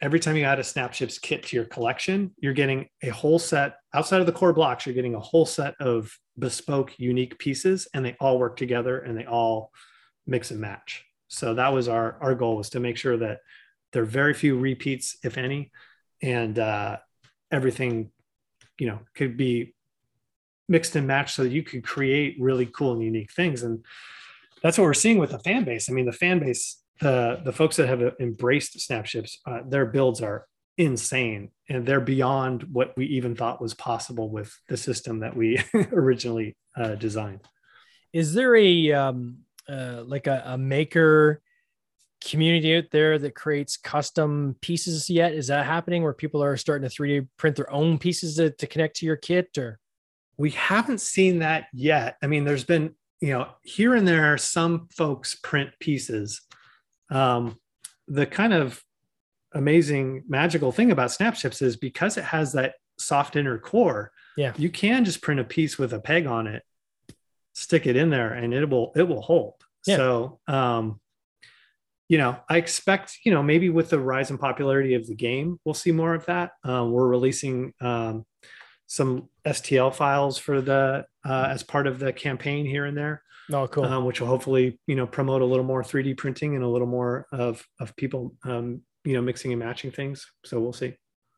every 0.00 0.18
time 0.18 0.36
you 0.36 0.44
add 0.44 0.58
a 0.58 0.64
Snapships 0.64 1.18
kit 1.18 1.44
to 1.44 1.56
your 1.56 1.66
collection, 1.66 2.34
you're 2.38 2.54
getting 2.54 2.88
a 3.02 3.10
whole 3.10 3.38
set 3.38 3.76
outside 3.92 4.20
of 4.20 4.26
the 4.26 4.32
core 4.32 4.52
blocks. 4.52 4.84
You're 4.84 4.94
getting 4.94 5.14
a 5.14 5.20
whole 5.20 5.46
set 5.46 5.74
of 5.80 6.10
bespoke, 6.38 6.98
unique 6.98 7.38
pieces, 7.38 7.86
and 7.94 8.04
they 8.04 8.16
all 8.20 8.38
work 8.38 8.56
together 8.56 8.98
and 8.98 9.16
they 9.16 9.26
all 9.26 9.70
mix 10.26 10.50
and 10.50 10.60
match. 10.60 11.04
So 11.28 11.54
that 11.54 11.72
was 11.72 11.88
our 11.88 12.18
our 12.20 12.34
goal 12.34 12.56
was 12.56 12.70
to 12.70 12.80
make 12.80 12.96
sure 12.96 13.16
that 13.18 13.40
there 13.92 14.02
are 14.02 14.06
very 14.06 14.34
few 14.34 14.58
repeats, 14.58 15.18
if 15.22 15.38
any, 15.38 15.70
and 16.20 16.58
uh, 16.58 16.96
everything, 17.52 18.10
you 18.78 18.88
know, 18.88 19.00
could 19.14 19.36
be 19.36 19.74
mixed 20.68 20.96
and 20.96 21.06
matched 21.06 21.36
so 21.36 21.42
that 21.44 21.52
you 21.52 21.62
could 21.62 21.84
create 21.84 22.36
really 22.40 22.66
cool 22.66 22.92
and 22.92 23.02
unique 23.02 23.32
things. 23.32 23.62
And 23.62 23.84
that's 24.62 24.78
what 24.78 24.84
we're 24.84 24.94
seeing 24.94 25.18
with 25.18 25.30
the 25.30 25.38
fan 25.38 25.64
base. 25.64 25.90
I 25.90 25.92
mean, 25.92 26.06
the 26.06 26.12
fan 26.12 26.38
base, 26.38 26.82
the 27.00 27.40
the 27.44 27.52
folks 27.52 27.76
that 27.76 27.88
have 27.88 28.14
embraced 28.20 28.80
Snapships, 28.80 29.38
uh, 29.46 29.60
their 29.66 29.86
builds 29.86 30.22
are 30.22 30.46
insane 30.76 31.50
and 31.68 31.86
they're 31.86 32.00
beyond 32.00 32.64
what 32.64 32.96
we 32.96 33.06
even 33.06 33.36
thought 33.36 33.60
was 33.60 33.74
possible 33.74 34.28
with 34.28 34.58
the 34.68 34.76
system 34.76 35.20
that 35.20 35.36
we 35.36 35.62
originally 35.92 36.56
uh, 36.76 36.94
designed. 36.96 37.40
is 38.12 38.34
there 38.34 38.56
a 38.56 38.92
um 38.92 39.38
uh 39.68 40.02
like 40.04 40.26
a, 40.26 40.42
a 40.46 40.58
maker 40.58 41.40
community 42.24 42.76
out 42.76 42.90
there 42.90 43.18
that 43.18 43.34
creates 43.34 43.76
custom 43.76 44.56
pieces 44.60 45.08
yet 45.08 45.32
is 45.32 45.46
that 45.46 45.66
happening 45.66 46.02
where 46.02 46.14
people 46.14 46.42
are 46.42 46.56
starting 46.56 46.88
to 46.88 46.94
3d 46.94 47.28
print 47.36 47.54
their 47.54 47.70
own 47.70 47.98
pieces 47.98 48.36
to, 48.36 48.50
to 48.50 48.66
connect 48.66 48.96
to 48.96 49.06
your 49.06 49.16
kit 49.16 49.56
or 49.58 49.78
we 50.36 50.50
haven't 50.50 51.00
seen 51.00 51.40
that 51.40 51.66
yet. 51.72 52.16
I 52.22 52.26
mean, 52.26 52.44
there's 52.44 52.64
been, 52.64 52.94
you 53.20 53.30
know, 53.32 53.48
here 53.62 53.94
and 53.94 54.06
there, 54.06 54.36
some 54.38 54.88
folks 54.90 55.34
print 55.36 55.70
pieces. 55.80 56.40
Um, 57.10 57.58
the 58.08 58.26
kind 58.26 58.52
of 58.52 58.82
amazing, 59.52 60.24
magical 60.28 60.72
thing 60.72 60.90
about 60.90 61.10
Snapships 61.12 61.62
is 61.62 61.76
because 61.76 62.16
it 62.16 62.24
has 62.24 62.52
that 62.52 62.74
soft 62.98 63.36
inner 63.36 63.58
core, 63.58 64.10
Yeah. 64.36 64.52
you 64.56 64.68
can 64.70 65.04
just 65.04 65.22
print 65.22 65.40
a 65.40 65.44
piece 65.44 65.78
with 65.78 65.92
a 65.92 66.00
peg 66.00 66.26
on 66.26 66.46
it, 66.46 66.62
stick 67.52 67.86
it 67.86 67.96
in 67.96 68.10
there, 68.10 68.32
and 68.32 68.52
it 68.52 68.68
will 68.68 68.92
it 68.96 69.04
will 69.04 69.22
hold. 69.22 69.54
Yeah. 69.86 69.96
So, 69.96 70.40
um, 70.48 71.00
you 72.08 72.18
know, 72.18 72.36
I 72.48 72.58
expect, 72.58 73.18
you 73.24 73.32
know, 73.32 73.42
maybe 73.42 73.70
with 73.70 73.90
the 73.90 73.98
rise 74.00 74.30
in 74.30 74.38
popularity 74.38 74.94
of 74.94 75.06
the 75.06 75.14
game, 75.14 75.58
we'll 75.64 75.74
see 75.74 75.92
more 75.92 76.14
of 76.14 76.26
that. 76.26 76.52
Um, 76.62 76.90
we're 76.92 77.06
releasing 77.08 77.72
um, 77.80 78.26
some 78.86 79.28
STL 79.46 79.94
files 79.94 80.38
for 80.38 80.60
the 80.60 81.04
uh, 81.24 81.46
as 81.50 81.62
part 81.62 81.86
of 81.86 81.98
the 81.98 82.12
campaign 82.12 82.64
here 82.66 82.84
and 82.86 82.96
there, 82.96 83.22
no 83.48 83.66
cool 83.68 83.84
um, 83.84 84.04
which 84.04 84.20
will 84.20 84.28
hopefully 84.28 84.78
you 84.86 84.96
know 84.96 85.06
promote 85.06 85.42
a 85.42 85.44
little 85.44 85.64
more 85.64 85.82
3D 85.82 86.16
printing 86.16 86.54
and 86.54 86.64
a 86.64 86.68
little 86.68 86.86
more 86.88 87.26
of 87.32 87.64
of 87.80 87.94
people 87.96 88.34
um, 88.44 88.80
you 89.04 89.12
know 89.14 89.22
mixing 89.22 89.52
and 89.52 89.60
matching 89.60 89.90
things. 89.90 90.26
So 90.44 90.60
we'll 90.60 90.72
see. 90.72 90.94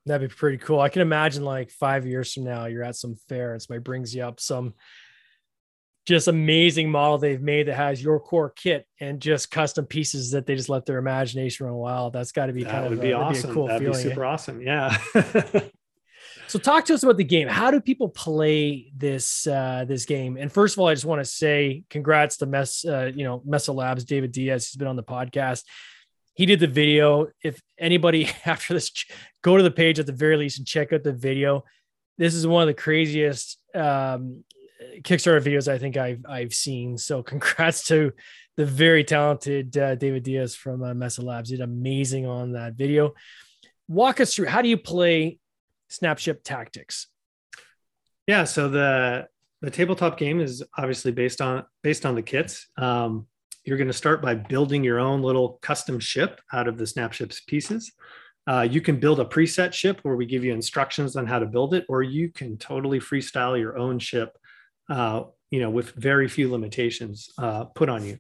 that'd 0.07 0.29
be 0.31 0.33
pretty 0.35 0.59
cool 0.59 0.79
i 0.81 0.89
can 0.89 1.03
imagine 1.03 1.45
like 1.45 1.69
five 1.71 2.07
years 2.07 2.33
from 2.33 2.45
now 2.45 2.67
you're 2.67 2.85
at 2.85 2.95
some 2.95 3.17
fair 3.29 3.53
and 3.53 3.61
somebody 3.61 3.83
brings 3.83 4.15
you 4.15 4.23
up 4.23 4.39
some 4.39 4.73
just 6.07 6.29
amazing 6.29 6.89
model 6.89 7.19
they've 7.19 7.43
made 7.43 7.67
that 7.67 7.75
has 7.75 8.01
your 8.01 8.21
core 8.21 8.51
kit 8.51 8.87
and 9.01 9.21
just 9.21 9.51
custom 9.51 9.85
pieces 9.85 10.31
that 10.31 10.47
they 10.47 10.55
just 10.55 10.69
let 10.69 10.87
their 10.87 10.99
imagination 10.99 11.67
run 11.67 11.75
wild 11.75 12.13
that's 12.13 12.31
got 12.31 12.47
to 12.47 12.53
be 12.53 12.63
That 12.63 12.71
kind 12.71 12.85
would 12.85 12.93
of 12.93 13.01
be 13.01 13.09
that'd 13.11 13.21
awesome. 13.27 13.51
a 13.51 13.55
cool 13.55 13.67
That'd 13.67 13.83
feeling 13.83 14.01
be 14.05 14.09
super 14.11 14.25
awesome. 14.25 14.61
Yeah. 14.63 14.97
So 16.49 16.61
talk 16.61 16.85
to 16.87 16.95
us 16.95 17.03
about 17.03 17.17
the 17.17 17.25
game. 17.25 17.49
How 17.49 17.71
do 17.71 17.81
people 17.81 18.09
play 18.09 18.93
this 18.97 19.47
uh, 19.47 19.85
this 19.87 20.05
game? 20.05 20.37
And 20.37 20.51
first 20.51 20.75
of 20.75 20.79
all, 20.79 20.87
I 20.87 20.95
just 20.95 21.05
want 21.05 21.21
to 21.21 21.25
say 21.25 21.83
congrats 21.91 22.37
to 22.39 22.47
Mess, 22.47 22.85
uh, 22.85 23.11
you 23.15 23.25
know, 23.25 23.43
Mesa 23.45 23.73
Labs, 23.73 24.05
David 24.05 24.31
Diaz. 24.31 24.69
He's 24.69 24.77
been 24.77 24.87
on 24.87 24.97
the 24.97 25.03
podcast. 25.03 25.65
He 26.35 26.47
did 26.47 26.61
the 26.61 26.69
video. 26.69 27.29
If 27.43 27.61
anybody 27.79 28.31
after 28.45 28.75
this, 28.75 28.93
go 29.43 29.57
to 29.57 29.63
the 29.63 29.71
page 29.71 29.99
at 29.99 30.07
the 30.07 30.13
very 30.13 30.37
least 30.37 30.59
and 30.59 30.67
check 30.67 30.93
out 30.93 31.03
the 31.03 31.13
video. 31.13 31.65
This 32.17 32.35
is 32.35 32.47
one 32.47 32.63
of 32.63 32.69
the 32.69 32.75
craziest 32.75 33.59
um, 33.75 34.45
Kickstarter 35.01 35.43
videos 35.43 35.67
I 35.67 35.79
think 35.79 35.97
I've 35.97 36.25
I've 36.29 36.55
seen. 36.55 36.97
So 36.97 37.23
congrats 37.25 37.89
to 37.89 38.13
the 38.57 38.67
very 38.67 39.03
talented 39.03 39.77
uh, 39.77 39.97
David 39.97 40.23
Diaz 40.23 40.55
from 40.55 40.83
uh, 40.83 40.95
Mesa 40.95 41.23
Labs. 41.23 41.51
He 41.51 41.57
did 41.57 41.65
amazing 41.65 42.25
on 42.25 42.53
that 42.53 42.75
video. 42.75 43.15
Walk 43.89 44.21
us 44.21 44.35
through 44.35 44.47
how 44.47 44.63
do 44.63 44.69
you 44.69 44.79
play 44.79 45.39
Snapship 45.89 46.43
Tactics? 46.45 47.09
yeah. 48.27 48.45
So 48.45 48.69
the 48.69 49.29
the 49.63 49.71
tabletop 49.71 50.19
game 50.19 50.41
is 50.41 50.63
obviously 50.77 51.13
based 51.13 51.41
on 51.41 51.65
based 51.83 52.05
on 52.05 52.15
the 52.15 52.23
kits. 52.23 52.69
Um, 52.77 53.27
you're 53.65 53.79
going 53.79 53.89
to 53.89 53.93
start 53.93 54.23
by 54.23 54.35
building 54.35 54.85
your 54.85 55.01
own 55.01 55.23
little 55.23 55.59
custom 55.61 55.99
ship 55.99 56.41
out 56.53 56.69
of 56.69 56.79
the 56.79 56.87
Snapships 56.87 57.41
pieces. 57.41 57.93
Uh, 58.49 58.63
you 58.63 58.81
can 58.81 59.01
build 59.01 59.19
a 59.19 59.25
preset 59.25 59.73
ship 59.73 59.99
where 60.03 60.15
we 60.15 60.25
give 60.25 60.45
you 60.45 60.53
instructions 60.53 61.17
on 61.17 61.27
how 61.27 61.41
to 61.41 61.47
build 61.47 61.75
it, 61.75 61.85
or 61.89 62.03
you 62.03 62.31
can 62.31 62.57
totally 62.59 63.01
freestyle 63.01 63.59
your 63.59 63.77
own 63.77 63.99
ship, 63.99 64.39
uh, 64.89 65.23
you 65.51 65.59
know, 65.59 65.71
with 65.71 65.91
very 65.95 66.29
few 66.29 66.49
limitations 66.49 67.29
uh, 67.39 67.65
put 67.65 67.89
on 67.89 68.05
you. 68.05 68.19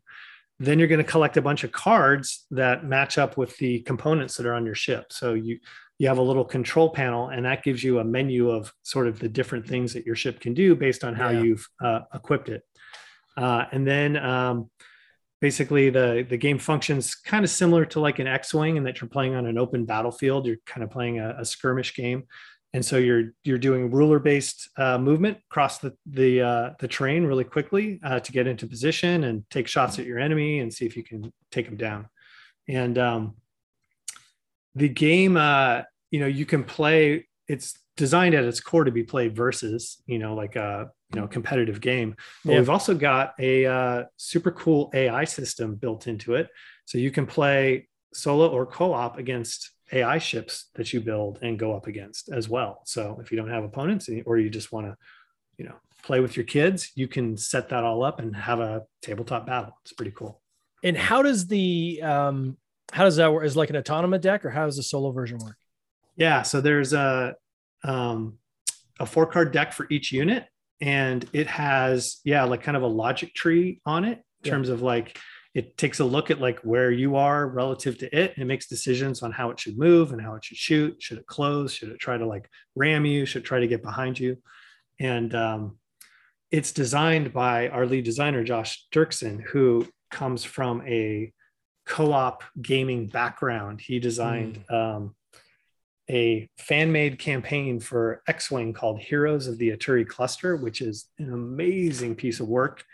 Then 0.59 0.81
you're 0.81 0.89
going 0.89 1.05
to 1.05 1.09
collect 1.09 1.37
a 1.37 1.43
bunch 1.43 1.63
of 1.63 1.71
cards 1.71 2.47
that 2.51 2.85
match 2.85 3.19
up 3.19 3.37
with 3.37 3.57
the 3.59 3.81
components 3.81 4.37
that 4.37 4.47
are 4.47 4.55
on 4.55 4.67
your 4.67 4.75
ship. 4.75 5.13
So 5.13 5.35
you 5.35 5.61
you 5.99 6.09
have 6.09 6.19
a 6.19 6.23
little 6.23 6.45
control 6.45 6.91
panel, 6.91 7.29
and 7.29 7.45
that 7.45 7.63
gives 7.63 7.83
you 7.83 7.99
a 7.99 8.05
menu 8.05 8.51
of 8.51 8.73
sort 8.83 9.07
of 9.07 9.19
the 9.19 9.29
different 9.29 9.67
things 9.67 9.93
that 9.95 10.05
your 10.05 10.15
ship 10.15 10.41
can 10.41 10.55
do 10.55 10.77
based 10.77 11.05
on 11.05 11.15
how 11.15 11.31
yeah. 11.31 11.43
you've 11.43 11.67
uh, 11.83 12.01
equipped 12.13 12.49
it. 12.49 12.63
Uh, 13.37 13.65
and 13.73 13.87
then 13.87 14.17
um, 14.17 14.71
basically 15.41 15.91
the 15.91 16.27
the 16.29 16.37
game 16.37 16.59
functions 16.59 17.15
kind 17.15 17.45
of 17.45 17.51
similar 17.51 17.85
to 17.85 18.01
like 18.01 18.19
an 18.19 18.27
X-wing, 18.27 18.77
in 18.77 18.85
that 18.85 19.01
you're 19.01 19.09
playing 19.09 19.35
on 19.35 19.47
an 19.47 19.59
open 19.59 19.85
battlefield. 19.85 20.47
You're 20.47 20.57
kind 20.67 20.85
of 20.85 20.91
playing 20.91 21.19
a, 21.19 21.37
a 21.39 21.45
skirmish 21.45 21.95
game, 21.95 22.25
and 22.73 22.85
so 22.85 22.99
you're 22.99 23.33
you're 23.45 23.59
doing 23.59 23.91
ruler 23.91 24.19
based 24.19 24.69
uh, 24.77 24.99
movement 24.99 25.39
across 25.51 25.79
the 25.79 25.95
the 26.07 26.43
uh, 26.43 26.71
the 26.79 26.89
terrain 26.89 27.25
really 27.25 27.45
quickly 27.45 28.01
uh, 28.05 28.21
to 28.21 28.33
get 28.33 28.47
into 28.47 28.67
position 28.67 29.25
and 29.25 29.45
take 29.51 29.69
shots 29.69 29.99
at 29.99 30.07
your 30.07 30.19
enemy 30.19 30.61
and 30.61 30.73
see 30.73 30.87
if 30.87 30.97
you 30.97 31.03
can 31.03 31.33
take 31.51 31.67
them 31.67 31.77
down. 31.77 32.09
And 32.69 32.99
um, 32.99 33.37
the 34.77 34.89
game, 34.89 35.37
uh, 35.37 35.83
you 36.11 36.21
know, 36.21 36.27
you 36.27 36.47
can 36.47 36.63
play. 36.63 37.27
It's 37.49 37.79
designed 37.97 38.35
at 38.35 38.45
its 38.45 38.61
core 38.61 38.85
to 38.85 38.91
be 38.91 39.03
played 39.03 39.35
versus, 39.35 40.03
you 40.07 40.19
know, 40.19 40.35
like 40.35 40.55
a 40.55 40.91
you 41.13 41.21
know 41.21 41.27
competitive 41.27 41.81
game. 41.81 42.15
But 42.45 42.53
yeah. 42.53 42.59
we've 42.59 42.71
also 42.71 42.95
got 42.95 43.35
a 43.39 43.67
uh, 43.67 44.05
super 44.17 44.53
cool 44.53 44.91
AI 44.95 45.25
system 45.25 45.75
built 45.75 46.07
into 46.07 46.35
it, 46.35 46.49
so 46.85 46.99
you 46.99 47.11
can 47.11 47.27
play 47.27 47.89
solo 48.13 48.49
or 48.49 48.67
co-op 48.67 49.19
against 49.19 49.71
AI 49.93 50.19
ships 50.19 50.67
that 50.75 50.93
you 50.93 51.01
build 51.01 51.39
and 51.43 51.59
go 51.59 51.75
up 51.75 51.87
against 51.87 52.29
as 52.29 52.49
well. 52.49 52.83
So 52.85 53.19
if 53.21 53.31
you 53.31 53.37
don't 53.37 53.51
have 53.51 53.65
opponents 53.65 54.09
or 54.25 54.39
you 54.39 54.51
just 54.51 54.73
want 54.73 54.87
to, 54.87 54.97
you 55.59 55.65
know, 55.65 55.75
play 56.03 56.21
with 56.21 56.37
your 56.37 56.45
kids, 56.45 56.91
you 56.95 57.09
can 57.09 57.37
set 57.37 57.69
that 57.69 57.85
all 57.85 58.03
up 58.03 58.19
and 58.19 58.35
have 58.35 58.59
a 58.59 58.83
tabletop 59.03 59.47
battle. 59.47 59.79
It's 59.83 59.93
pretty 59.93 60.13
cool. 60.13 60.41
And 60.83 60.97
how 60.97 61.23
does 61.23 61.47
the 61.47 62.01
um 62.03 62.57
how 62.93 63.05
does 63.05 63.17
that 63.17 63.33
work? 63.33 63.45
Is 63.45 63.57
like 63.57 63.71
an 63.71 63.77
autonomous 63.77 64.21
deck 64.21 64.45
or 64.45 64.51
how 64.51 64.67
does 64.67 64.77
the 64.77 64.83
solo 64.83 65.11
version 65.13 65.39
work? 65.39 65.57
Yeah, 66.17 66.43
so 66.43 66.61
there's 66.61 66.93
a 66.93 67.35
um 67.85 68.39
a 68.99 69.07
four 69.07 69.27
card 69.27 69.53
deck 69.53 69.73
for 69.73 69.87
each 69.91 70.13
unit 70.13 70.47
and 70.81 71.29
it 71.33 71.47
has 71.47 72.21
yeah 72.25 72.45
like 72.45 72.63
kind 72.63 72.77
of 72.77 72.83
a 72.83 72.87
logic 72.87 73.35
tree 73.35 73.81
on 73.87 74.05
it 74.05 74.19
in 74.19 74.25
yeah. 74.45 74.51
terms 74.51 74.69
of 74.69 74.83
like 74.83 75.19
it 75.55 75.79
takes 75.79 76.01
a 76.01 76.05
look 76.05 76.31
at 76.31 76.39
like 76.39 76.59
where 76.61 76.91
you 76.91 77.17
are 77.17 77.49
relative 77.49 77.97
to 77.97 78.07
it 78.15 78.33
and 78.35 78.43
it 78.43 78.47
makes 78.47 78.67
decisions 78.67 79.23
on 79.23 79.33
how 79.33 79.51
it 79.51 79.59
should 79.59 79.79
move 79.79 80.13
and 80.13 80.21
how 80.21 80.35
it 80.35 80.45
should 80.45 80.57
shoot 80.57 81.03
should 81.03 81.19
it 81.19 81.27
close 81.27 81.73
should 81.73 81.89
it 81.89 81.99
try 81.99 82.17
to 82.17 82.27
like 82.27 82.49
ram 82.75 83.07
you 83.07 83.25
should 83.25 83.43
it 83.43 83.47
try 83.47 83.61
to 83.61 83.67
get 83.67 83.83
behind 83.83 84.19
you 84.19 84.37
and 85.01 85.35
um, 85.35 85.79
it's 86.51 86.73
designed 86.73 87.33
by 87.33 87.69
our 87.69 87.87
lead 87.87 88.05
designer 88.05 88.45
josh 88.45 88.87
Derksen 88.93 89.43
who 89.43 89.87
comes 90.11 90.45
from 90.45 90.83
a 90.87 91.33
co-op 91.87 92.43
gaming 92.61 93.07
background 93.07 93.81
he 93.81 93.99
designed 93.99 94.65
mm. 94.69 94.75
um, 94.75 95.15
a 96.09 96.49
fan 96.59 96.93
made 96.93 97.19
campaign 97.19 97.81
for 97.81 98.23
X 98.29 98.51
Wing 98.51 98.73
called 98.73 99.01
Heroes 99.01 99.49
of 99.49 99.59
the 99.59 99.71
Aturi 99.71 100.07
Cluster, 100.07 100.57
which 100.57 100.81
is 100.81 101.07
an 101.19 101.33
amazing 101.33 102.15
piece 102.15 102.41
of 102.41 102.49
work. 102.49 102.85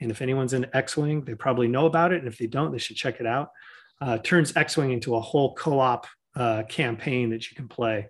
And 0.00 0.10
if 0.10 0.22
anyone's 0.22 0.52
in 0.52 0.66
X 0.72 0.96
Wing, 0.96 1.24
they 1.24 1.34
probably 1.34 1.68
know 1.68 1.86
about 1.86 2.12
it. 2.12 2.18
And 2.18 2.28
if 2.28 2.38
they 2.38 2.46
don't, 2.46 2.72
they 2.72 2.78
should 2.78 2.96
check 2.96 3.20
it 3.20 3.26
out. 3.26 3.50
Uh, 4.00 4.18
turns 4.18 4.56
X 4.56 4.76
Wing 4.76 4.92
into 4.92 5.16
a 5.16 5.20
whole 5.20 5.54
co 5.54 5.80
op 5.80 6.06
uh, 6.36 6.62
campaign 6.68 7.30
that 7.30 7.50
you 7.50 7.56
can 7.56 7.68
play. 7.68 8.08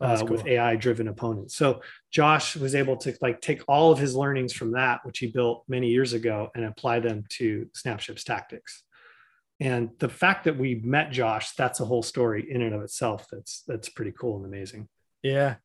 Uh, 0.00 0.18
cool. 0.18 0.30
with 0.30 0.46
AI 0.48 0.74
driven 0.74 1.06
opponents. 1.06 1.54
So 1.54 1.80
Josh 2.10 2.56
was 2.56 2.74
able 2.74 2.96
to 2.96 3.16
like 3.22 3.40
take 3.40 3.62
all 3.68 3.92
of 3.92 4.00
his 4.00 4.16
learnings 4.16 4.52
from 4.52 4.72
that, 4.72 4.98
which 5.04 5.20
he 5.20 5.28
built 5.28 5.62
many 5.68 5.90
years 5.90 6.12
ago, 6.12 6.50
and 6.56 6.64
apply 6.64 6.98
them 6.98 7.24
to 7.34 7.68
Snapships 7.72 8.24
tactics 8.24 8.82
and 9.62 9.90
the 10.00 10.08
fact 10.08 10.44
that 10.44 10.58
we 10.58 10.74
met 10.74 11.12
josh 11.12 11.52
that's 11.52 11.78
a 11.78 11.84
whole 11.84 12.02
story 12.02 12.50
in 12.50 12.62
and 12.62 12.74
of 12.74 12.82
itself 12.82 13.26
that's 13.30 13.62
that's 13.66 13.88
pretty 13.88 14.12
cool 14.12 14.36
and 14.36 14.46
amazing. 14.46 14.88
Yeah. 15.22 15.56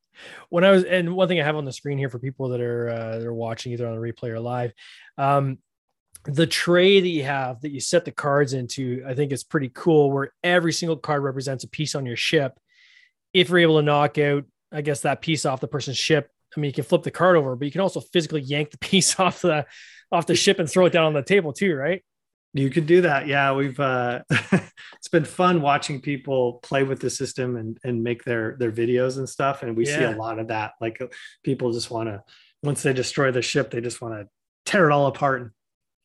When 0.50 0.64
i 0.64 0.70
was 0.70 0.84
and 0.84 1.14
one 1.14 1.28
thing 1.28 1.40
i 1.40 1.44
have 1.44 1.56
on 1.56 1.64
the 1.64 1.72
screen 1.72 1.98
here 1.98 2.08
for 2.08 2.18
people 2.18 2.48
that 2.50 2.60
are 2.60 2.88
uh, 2.88 3.18
that 3.18 3.26
are 3.26 3.34
watching 3.34 3.72
either 3.72 3.86
on 3.86 3.94
the 3.94 4.00
replay 4.00 4.30
or 4.30 4.40
live 4.40 4.72
um 5.16 5.58
the 6.24 6.46
tray 6.46 7.00
that 7.00 7.08
you 7.08 7.24
have 7.24 7.60
that 7.60 7.70
you 7.70 7.80
set 7.80 8.04
the 8.04 8.10
cards 8.10 8.52
into 8.52 9.02
i 9.06 9.14
think 9.14 9.32
is 9.32 9.44
pretty 9.44 9.70
cool 9.74 10.10
where 10.10 10.32
every 10.42 10.72
single 10.72 10.96
card 10.96 11.22
represents 11.22 11.64
a 11.64 11.68
piece 11.68 11.94
on 11.94 12.06
your 12.06 12.16
ship. 12.16 12.58
If 13.34 13.50
you're 13.50 13.58
able 13.58 13.78
to 13.78 13.82
knock 13.82 14.18
out 14.18 14.44
i 14.72 14.80
guess 14.80 15.00
that 15.00 15.22
piece 15.22 15.44
off 15.44 15.60
the 15.60 15.68
person's 15.68 15.98
ship 15.98 16.30
i 16.56 16.60
mean 16.60 16.68
you 16.68 16.74
can 16.74 16.84
flip 16.84 17.02
the 17.02 17.10
card 17.10 17.36
over 17.36 17.56
but 17.56 17.64
you 17.64 17.72
can 17.72 17.80
also 17.80 18.00
physically 18.00 18.42
yank 18.42 18.70
the 18.70 18.78
piece 18.88 19.18
off 19.18 19.42
the 19.42 19.66
off 20.10 20.26
the 20.26 20.34
ship 20.34 20.58
and 20.58 20.70
throw 20.70 20.86
it 20.86 20.92
down 20.92 21.04
on 21.04 21.14
the 21.14 21.22
table 21.22 21.52
too 21.52 21.74
right 21.74 22.02
you 22.54 22.70
could 22.70 22.86
do 22.86 23.02
that. 23.02 23.26
Yeah, 23.26 23.52
we've 23.52 23.78
uh, 23.78 24.20
it's 24.30 25.08
been 25.10 25.24
fun 25.24 25.60
watching 25.60 26.00
people 26.00 26.54
play 26.62 26.82
with 26.82 27.00
the 27.00 27.10
system 27.10 27.56
and 27.56 27.78
and 27.84 28.02
make 28.02 28.24
their 28.24 28.56
their 28.58 28.72
videos 28.72 29.18
and 29.18 29.28
stuff. 29.28 29.62
And 29.62 29.76
we 29.76 29.86
yeah. 29.86 29.98
see 29.98 30.04
a 30.04 30.16
lot 30.16 30.38
of 30.38 30.48
that. 30.48 30.72
Like 30.80 31.00
uh, 31.00 31.06
people 31.42 31.72
just 31.72 31.90
want 31.90 32.08
to 32.08 32.22
once 32.62 32.82
they 32.82 32.92
destroy 32.92 33.30
the 33.30 33.42
ship, 33.42 33.70
they 33.70 33.80
just 33.80 34.00
want 34.00 34.14
to 34.14 34.28
tear 34.64 34.88
it 34.88 34.92
all 34.92 35.06
apart 35.06 35.42
and 35.42 35.50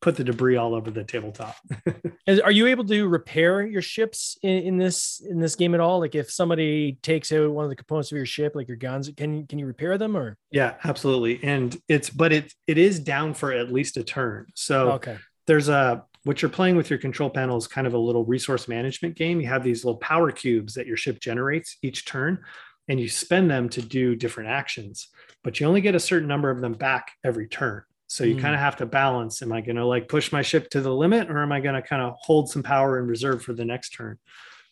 put 0.03 0.17
the 0.17 0.23
debris 0.23 0.58
all 0.58 0.75
over 0.75 0.91
the 0.91 1.03
tabletop. 1.03 1.56
are 2.43 2.51
you 2.51 2.67
able 2.67 2.84
to 2.84 3.08
repair 3.08 3.65
your 3.65 3.82
ships 3.82 4.38
in, 4.43 4.63
in, 4.63 4.77
this 4.77 5.21
in 5.27 5.39
this 5.39 5.56
game 5.56 5.73
at 5.73 5.79
all? 5.79 5.99
Like 5.99 6.13
if 6.13 6.29
somebody 6.29 6.99
takes 7.01 7.32
out 7.32 7.49
one 7.51 7.63
of 7.63 7.69
the 7.69 7.75
components 7.77 8.12
of 8.12 8.17
your 8.17 8.25
ship, 8.25 8.53
like 8.53 8.67
your 8.67 8.77
guns, 8.77 9.10
can 9.15 9.47
can 9.47 9.60
you 9.60 9.65
repair 9.65 9.97
them 9.97 10.17
or? 10.17 10.38
Yeah, 10.51 10.75
absolutely. 10.84 11.39
And 11.41 11.75
it's 11.88 12.10
but 12.10 12.34
it 12.34 12.53
it 12.67 12.77
is 12.77 12.99
down 12.99 13.34
for 13.34 13.53
at 13.53 13.71
least 13.71 13.95
a 13.95 14.03
turn. 14.03 14.47
So 14.56 14.91
okay. 14.93 15.17
there's 15.47 15.69
a 15.69 16.03
what 16.23 16.41
you're 16.41 16.49
playing 16.49 16.75
with 16.75 16.89
your 16.89 16.99
control 16.99 17.29
panel 17.29 17.57
is 17.57 17.67
kind 17.67 17.86
of 17.86 17.93
a 17.93 17.97
little 17.97 18.23
resource 18.25 18.67
management 18.67 19.15
game. 19.15 19.41
You 19.41 19.47
have 19.47 19.63
these 19.63 19.83
little 19.83 19.99
power 19.99 20.31
cubes 20.31 20.73
that 20.75 20.88
your 20.88 20.97
ship 20.97 21.19
generates 21.19 21.77
each 21.81 22.05
turn, 22.05 22.43
and 22.88 22.99
you 22.99 23.09
spend 23.09 23.49
them 23.49 23.69
to 23.69 23.81
do 23.81 24.15
different 24.15 24.49
actions, 24.49 25.09
but 25.43 25.59
you 25.59 25.67
only 25.67 25.81
get 25.81 25.95
a 25.95 25.99
certain 25.99 26.27
number 26.27 26.49
of 26.49 26.62
them 26.62 26.73
back 26.73 27.12
every 27.23 27.47
turn. 27.47 27.83
So 28.07 28.23
you 28.23 28.36
mm. 28.36 28.41
kind 28.41 28.53
of 28.53 28.62
have 28.62 28.75
to 28.77 28.86
balance. 28.86 29.41
Am 29.41 29.51
I 29.51 29.62
going 29.62 29.77
to 29.77 29.86
like 29.86 30.07
push 30.07 30.31
my 30.31 30.41
ship 30.41 30.69
to 30.71 30.81
the 30.81 30.93
limit, 30.93 31.29
or 31.29 31.41
am 31.41 31.51
I 31.51 31.59
going 31.59 31.75
to 31.75 31.81
kind 31.81 32.01
of 32.01 32.15
hold 32.19 32.49
some 32.49 32.63
power 32.63 32.99
in 32.99 33.07
reserve 33.07 33.41
for 33.41 33.53
the 33.53 33.65
next 33.65 33.89
turn? 33.89 34.17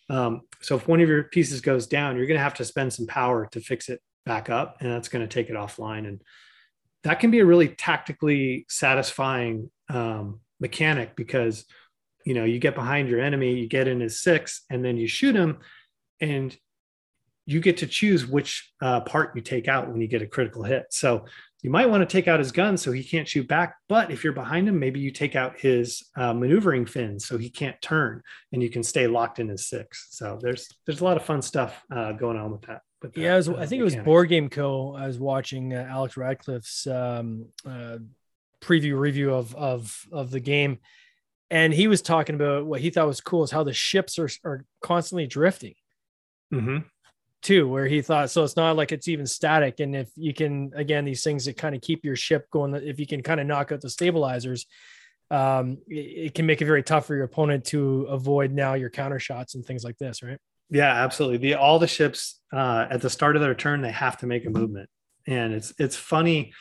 Um, 0.10 0.42
so 0.62 0.76
if 0.76 0.88
one 0.88 1.02
of 1.02 1.08
your 1.08 1.24
pieces 1.24 1.62
goes 1.62 1.88
down, 1.88 2.18
you're 2.18 2.28
going 2.28 2.38
to 2.38 2.44
have 2.44 2.56
to 2.56 2.66
spend 2.66 2.94
some 2.94 3.08
power 3.08 3.48
to 3.54 3.62
fix 3.62 3.90
it 3.90 4.02
back 4.26 4.50
up, 4.50 4.78
and 4.80 4.92
that's 4.92 5.10
going 5.10 5.28
to 5.28 5.34
take 5.34 5.50
it 5.50 5.56
offline. 5.56 6.08
And 6.08 6.22
that 7.04 7.20
can 7.20 7.32
be 7.32 7.40
a 7.40 7.46
really 7.46 7.70
tactically 7.70 8.66
satisfying 8.70 9.72
um, 9.90 10.42
mechanic 10.62 11.16
because 11.16 11.66
you 12.26 12.34
know 12.34 12.46
you 12.46 12.60
get 12.60 12.76
behind 12.76 13.10
your 13.10 13.20
enemy 13.20 13.56
you 13.56 13.68
get 13.68 13.88
in 13.88 14.00
his 14.00 14.22
six 14.22 14.62
and 14.70 14.86
then 14.86 14.96
you 14.96 15.08
shoot 15.08 15.36
him 15.36 15.58
and 16.22 16.56
you 17.48 17.60
get 17.60 17.78
to 17.78 17.88
choose 17.88 18.26
which 18.26 18.72
uh, 18.82 19.02
part 19.02 19.36
you 19.36 19.42
take 19.42 19.68
out 19.68 19.90
when 19.90 20.00
you 20.00 20.08
get 20.08 20.22
a 20.22 20.28
critical 20.28 20.64
hit 20.64 20.86
so 20.92 21.26
you 21.64 21.70
might 21.70 21.90
want 21.90 22.02
to 22.02 22.12
take 22.12 22.28
out 22.28 22.40
his 22.40 22.52
gun 22.52 22.78
so 22.78 22.92
he 22.92 23.04
can't 23.04 23.28
shoot 23.28 23.48
back 23.48 23.76
but 23.90 24.12
if 24.12 24.24
you're 24.24 24.32
behind 24.32 24.70
him 24.70 24.80
maybe 24.80 25.00
you 25.00 25.12
take 25.12 25.36
out 25.36 25.60
his 25.60 26.04
uh, 26.16 26.34
maneuvering 26.34 26.86
fins 26.86 27.26
so 27.26 27.38
he 27.38 27.50
can't 27.50 27.82
turn 27.82 28.22
and 28.54 28.62
you 28.62 28.70
can 28.70 28.84
stay 28.84 29.08
locked 29.08 29.40
in 29.40 29.50
his 29.50 29.68
six 29.68 30.08
so 30.12 30.40
there's 30.42 30.70
there's 30.86 31.02
a 31.02 31.04
lot 31.04 31.18
of 31.18 31.26
fun 31.26 31.42
stuff 31.42 31.84
uh, 31.92 32.12
going 32.12 32.38
on 32.38 32.52
with 32.52 32.62
that 32.62 32.82
that, 33.02 33.18
yeah, 33.18 33.36
was, 33.36 33.50
I 33.50 33.52
think 33.52 33.60
mechanic. 33.60 33.80
it 33.80 33.84
was 33.84 34.06
Board 34.06 34.30
Game 34.30 34.48
Co. 34.48 34.94
I 34.96 35.08
was 35.08 35.18
watching 35.20 35.74
uh, 35.74 35.88
Alex 35.90 36.18
Radcliffe's 36.18 36.86
um, 36.86 37.48
uh, 37.66 37.98
preview 38.62 38.98
review 38.98 39.34
of 39.34 39.56
of 39.56 40.06
of 40.12 40.32
the 40.32 40.40
game, 40.40 40.80
and 41.50 41.74
he 41.74 41.88
was 41.88 42.02
talking 42.02 42.36
about 42.36 42.66
what 42.66 42.82
he 42.82 42.90
thought 42.90 43.08
was 43.08 43.22
cool 43.22 43.44
is 43.44 43.52
how 43.52 43.64
the 43.64 43.74
ships 43.74 44.18
are 44.20 44.30
are 44.44 44.66
constantly 44.82 45.28
drifting. 45.28 45.76
Mm-hmm. 46.54 46.78
Too, 47.42 47.68
where 47.68 47.88
he 47.88 48.02
thought 48.02 48.30
so 48.30 48.44
it's 48.44 48.56
not 48.56 48.76
like 48.76 48.92
it's 48.92 49.08
even 49.08 49.26
static, 49.26 49.80
and 49.80 49.96
if 49.96 50.10
you 50.16 50.34
can 50.34 50.72
again 50.76 51.06
these 51.06 51.24
things 51.24 51.46
that 51.46 51.58
kind 51.58 51.76
of 51.76 51.82
keep 51.82 52.06
your 52.06 52.16
ship 52.16 52.48
going, 52.52 52.76
if 52.76 53.00
you 53.00 53.08
can 53.08 53.24
kind 53.24 53.40
of 53.40 53.48
knock 53.48 53.72
out 53.72 53.82
the 53.82 53.90
stabilizers, 53.90 54.68
um, 55.32 55.80
it, 55.88 56.26
it, 56.26 56.36
can 56.36 56.46
make 56.46 56.62
it 56.62 56.66
very 56.66 56.84
tough 56.84 57.08
for 57.08 57.16
your 57.16 57.24
opponent 57.24 57.66
to 57.66 58.04
avoid 58.04 58.52
now 58.52 58.76
your 58.76 58.90
counter 58.90 59.20
shots 59.20 59.56
and 59.56 59.66
things 59.66 59.84
like 59.84 59.98
this, 59.98 60.22
right? 60.22 60.38
Yeah, 60.70 60.94
absolutely. 61.04 61.38
The 61.38 61.56
all 61.56 61.80
the 61.80 61.88
ships 61.88 62.40
uh, 62.54 62.88
at 62.90 63.02
the 63.02 63.10
start 63.10 63.36
of 63.36 63.42
their 63.42 63.56
turn 63.56 63.82
they 63.82 63.92
have 63.92 64.18
to 64.20 64.28
make 64.28 64.46
a 64.46 64.50
movement, 64.50 64.90
and 65.28 65.54
it's 65.54 65.74
it's 65.78 65.98
funny. 65.98 66.54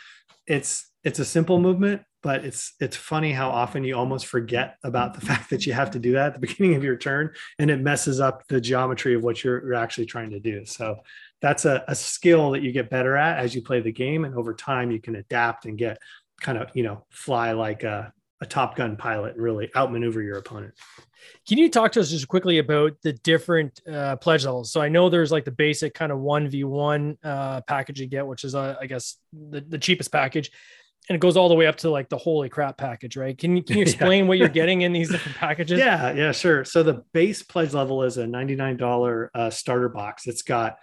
It's 0.47 0.90
it's 1.05 1.19
a 1.19 1.25
simple 1.25 1.59
movement, 1.59 2.03
but 2.23 2.45
it's 2.45 2.75
it's 2.81 2.97
funny 2.97 3.33
how 3.33 3.51
often 3.51 3.85
you 3.85 3.97
almost 3.97 4.27
forget 4.27 4.77
about 4.85 5.15
the 5.15 5.21
fact 5.27 5.51
that 5.51 5.67
you 5.67 5.73
have 5.73 5.91
to 5.93 5.99
do 5.99 6.13
that 6.13 6.29
at 6.29 6.35
the 6.35 6.41
beginning 6.41 6.75
of 6.75 6.85
your 6.85 6.97
turn, 6.97 7.31
and 7.59 7.71
it 7.71 7.81
messes 7.81 8.21
up 8.21 8.47
the 8.49 8.61
geometry 8.61 9.15
of 9.15 9.23
what 9.23 9.43
you're, 9.43 9.65
you're 9.65 9.75
actually 9.75 10.07
trying 10.07 10.31
to 10.31 10.41
do. 10.41 10.65
So 10.65 10.97
that's 11.41 11.65
a, 11.65 11.85
a 11.89 11.95
skill 11.95 12.51
that 12.53 12.63
you 12.63 12.73
get 12.73 12.91
better 12.91 13.17
at 13.17 13.39
as 13.39 13.55
you 13.55 13.63
play 13.63 13.81
the 13.81 13.93
game, 13.93 14.25
and 14.25 14.35
over 14.35 14.55
time 14.55 14.91
you 14.91 15.01
can 15.01 15.17
adapt 15.17 15.65
and 15.67 15.79
get 15.79 15.99
kind 16.41 16.59
of 16.59 16.71
you 16.75 16.83
know 16.83 17.05
fly 17.11 17.53
like 17.53 17.83
a 17.83 18.13
a 18.43 18.47
Top 18.47 18.75
Gun 18.75 18.97
pilot 18.97 19.35
and 19.35 19.43
really 19.43 19.71
outmaneuver 19.77 20.23
your 20.23 20.39
opponent. 20.39 20.73
Can 21.47 21.59
you 21.59 21.69
talk 21.71 21.93
to 21.93 22.01
us 22.01 22.11
just 22.11 22.29
quickly 22.29 22.59
about 22.59 22.93
the 23.03 23.13
different 23.13 23.81
uh, 23.87 24.17
pledge 24.17 24.45
levels? 24.45 24.73
So 24.73 24.81
I 24.81 24.89
know 24.89 25.11
there's 25.11 25.31
like 25.31 25.45
the 25.45 25.51
basic 25.51 25.95
kind 25.95 26.11
of 26.11 26.19
one 26.19 26.49
v 26.49 26.65
one 26.65 27.19
uh, 27.23 27.61
package 27.63 28.01
you 28.01 28.07
get, 28.07 28.27
which 28.27 28.45
is 28.45 28.55
uh, 28.55 28.77
I 28.81 28.87
guess 28.87 29.17
the, 29.33 29.61
the 29.61 29.79
cheapest 29.79 30.11
package, 30.11 30.51
and 31.11 31.17
it 31.17 31.19
goes 31.19 31.37
all 31.37 31.49
the 31.49 31.57
way 31.57 31.67
up 31.67 31.75
to 31.75 31.91
like 31.91 32.09
the 32.09 32.17
holy 32.17 32.49
crap 32.49 32.79
package, 32.79 33.17
right? 33.17 33.37
Can 33.37 33.57
you 33.57 33.65
can 33.65 33.79
you 33.79 33.83
explain 33.89 34.25
yeah. 34.25 34.29
what 34.29 34.39
you're 34.39 34.49
getting 34.61 34.83
in 34.83 34.93
these 34.93 35.11
different 35.11 35.37
packages? 35.37 35.81
Yeah, 35.81 36.13
yeah, 36.13 36.31
sure. 36.31 36.65
So 36.65 36.85
the 36.85 37.03
base 37.13 37.43
pledge 37.43 37.75
level 37.75 38.05
is 38.05 38.17
a 38.17 38.29
ninety 38.29 38.55
nine 38.55 38.77
dollar 38.77 39.29
uh, 39.35 39.51
starter 39.51 39.89
box. 39.89 40.29
It's 40.29 40.43
got 40.43 40.77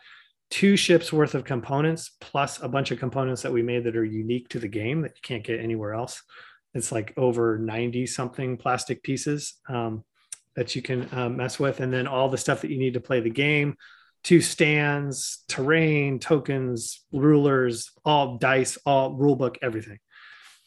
two 0.49 0.75
ships 0.75 1.13
worth 1.13 1.33
of 1.33 1.45
components 1.45 2.11
plus 2.19 2.61
a 2.61 2.67
bunch 2.67 2.91
of 2.91 2.99
components 2.99 3.41
that 3.43 3.53
we 3.53 3.61
made 3.61 3.85
that 3.85 3.95
are 3.95 4.03
unique 4.03 4.49
to 4.49 4.59
the 4.59 4.67
game 4.67 5.01
that 5.01 5.11
you 5.15 5.21
can't 5.21 5.45
get 5.45 5.61
anywhere 5.61 5.93
else. 5.93 6.21
It's 6.73 6.91
like 6.91 7.13
over 7.15 7.57
90 7.57 8.05
something 8.07 8.57
plastic 8.57 9.03
pieces. 9.03 9.55
Um, 9.69 10.03
that 10.57 10.75
you 10.75 10.81
can 10.81 11.07
uh, 11.11 11.29
mess 11.29 11.59
with, 11.59 11.81
and 11.81 11.93
then 11.93 12.07
all 12.07 12.29
the 12.29 12.37
stuff 12.37 12.61
that 12.61 12.71
you 12.71 12.79
need 12.79 12.95
to 12.95 12.99
play 12.99 13.19
the 13.19 13.29
game 13.29 13.77
two 14.23 14.41
stands, 14.41 15.45
terrain, 15.47 16.19
tokens, 16.19 17.05
rulers, 17.13 17.91
all 18.03 18.37
dice, 18.39 18.77
all 18.85 19.13
rule 19.13 19.37
book, 19.37 19.57
everything. 19.61 19.99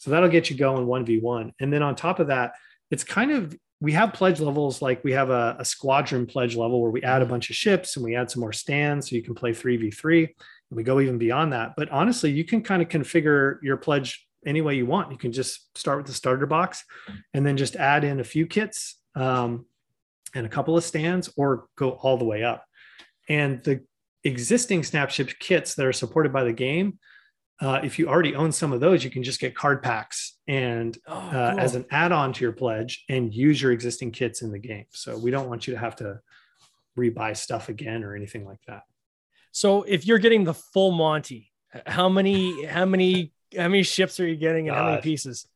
So 0.00 0.10
that'll 0.10 0.28
get 0.28 0.50
you 0.50 0.56
going 0.56 0.86
1v1. 0.86 1.52
And 1.60 1.72
then 1.72 1.82
on 1.82 1.94
top 1.94 2.18
of 2.18 2.26
that, 2.26 2.52
it's 2.90 3.04
kind 3.04 3.30
of 3.30 3.56
we 3.82 3.92
have 3.92 4.12
pledge 4.12 4.40
levels 4.40 4.82
like 4.82 5.02
we 5.04 5.12
have 5.12 5.30
a, 5.30 5.56
a, 5.58 5.64
squadron 5.64 6.26
pledge 6.26 6.54
level 6.54 6.82
where 6.82 6.90
we 6.90 7.02
add 7.02 7.22
a 7.22 7.26
bunch 7.26 7.48
of 7.48 7.56
ships 7.56 7.96
and 7.96 8.04
we 8.04 8.14
add 8.14 8.30
some 8.30 8.40
more 8.40 8.52
stands 8.52 9.08
so 9.08 9.16
you 9.16 9.22
can 9.22 9.34
play 9.34 9.52
3v3 9.52 10.26
and 10.26 10.76
we 10.76 10.82
go 10.82 11.00
even 11.00 11.16
beyond 11.16 11.54
that 11.54 11.72
but 11.78 11.88
honestly 11.88 12.30
you 12.30 12.44
can 12.44 12.62
kind 12.62 12.82
of 12.82 12.88
configure 12.88 13.56
your 13.62 13.78
pledge 13.78 14.26
any 14.44 14.60
way 14.60 14.74
you 14.74 14.84
want 14.84 15.10
you 15.10 15.16
can 15.16 15.32
just 15.32 15.74
start 15.78 15.96
with 15.96 16.06
the 16.06 16.12
starter 16.12 16.44
box 16.44 16.84
and 17.32 17.46
then 17.46 17.56
just 17.56 17.74
add 17.76 18.04
in 18.04 18.20
a 18.20 18.24
few 18.24 18.46
kits 18.46 18.96
um, 19.14 19.64
and 20.34 20.46
a 20.46 20.48
couple 20.48 20.76
of 20.76 20.84
stands 20.84 21.32
or 21.36 21.66
go 21.76 21.90
all 21.90 22.16
the 22.16 22.24
way 22.24 22.44
up. 22.44 22.64
And 23.28 23.62
the 23.62 23.84
existing 24.24 24.82
Snapship 24.82 25.30
kits 25.38 25.74
that 25.74 25.86
are 25.86 25.92
supported 25.92 26.32
by 26.32 26.44
the 26.44 26.52
game, 26.52 26.98
uh, 27.60 27.80
if 27.82 27.98
you 27.98 28.08
already 28.08 28.34
own 28.34 28.52
some 28.52 28.72
of 28.72 28.80
those, 28.80 29.04
you 29.04 29.10
can 29.10 29.22
just 29.22 29.40
get 29.40 29.54
card 29.54 29.82
packs 29.82 30.38
and 30.48 30.96
oh, 31.06 31.14
uh, 31.14 31.50
cool. 31.50 31.60
as 31.60 31.74
an 31.74 31.84
add-on 31.90 32.32
to 32.32 32.44
your 32.44 32.52
pledge 32.52 33.04
and 33.08 33.34
use 33.34 33.60
your 33.60 33.72
existing 33.72 34.10
kits 34.12 34.42
in 34.42 34.50
the 34.50 34.58
game. 34.58 34.86
So 34.90 35.18
we 35.18 35.30
don't 35.30 35.48
want 35.48 35.66
you 35.66 35.74
to 35.74 35.80
have 35.80 35.96
to 35.96 36.20
rebuy 36.98 37.36
stuff 37.36 37.68
again 37.68 38.02
or 38.02 38.16
anything 38.16 38.46
like 38.46 38.60
that. 38.66 38.82
So 39.52 39.82
if 39.82 40.06
you're 40.06 40.18
getting 40.18 40.44
the 40.44 40.54
full 40.54 40.92
Monty, 40.92 41.50
how 41.86 42.08
many 42.08 42.64
how 42.64 42.84
many 42.84 43.32
how 43.56 43.68
many 43.68 43.82
ships 43.82 44.18
are 44.20 44.26
you 44.26 44.36
getting 44.36 44.68
and 44.68 44.76
God. 44.76 44.82
how 44.82 44.90
many 44.90 45.02
pieces? 45.02 45.46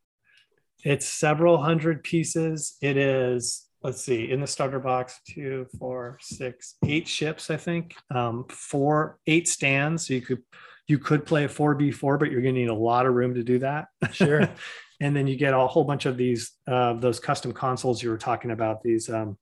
It's 0.84 1.06
several 1.06 1.58
hundred 1.58 2.02
pieces. 2.04 2.76
It 2.82 2.96
is 2.96 3.66
let's 3.84 4.02
see, 4.02 4.30
in 4.30 4.40
the 4.40 4.46
starter 4.46 4.80
box, 4.80 5.20
two, 5.28 5.66
four, 5.78 6.18
six, 6.20 6.76
eight 6.86 7.06
ships, 7.06 7.50
I 7.50 7.58
think. 7.58 7.94
Um, 8.10 8.46
four, 8.48 9.18
eight 9.26 9.46
stands. 9.46 10.06
So 10.06 10.14
you 10.14 10.22
could 10.22 10.42
you 10.86 10.98
could 10.98 11.24
play 11.24 11.44
a 11.44 11.48
4v4, 11.48 12.18
but 12.18 12.30
you're 12.30 12.42
gonna 12.42 12.52
need 12.52 12.68
a 12.68 12.74
lot 12.74 13.06
of 13.06 13.14
room 13.14 13.34
to 13.34 13.42
do 13.42 13.58
that. 13.60 13.88
Sure. 14.12 14.48
and 15.00 15.16
then 15.16 15.26
you 15.26 15.36
get 15.36 15.54
a 15.54 15.66
whole 15.66 15.84
bunch 15.84 16.06
of 16.06 16.16
these 16.16 16.52
uh, 16.66 16.94
those 16.94 17.20
custom 17.20 17.52
consoles 17.52 18.02
you 18.02 18.10
were 18.10 18.18
talking 18.18 18.50
about. 18.50 18.82
These 18.82 19.08
um, 19.08 19.38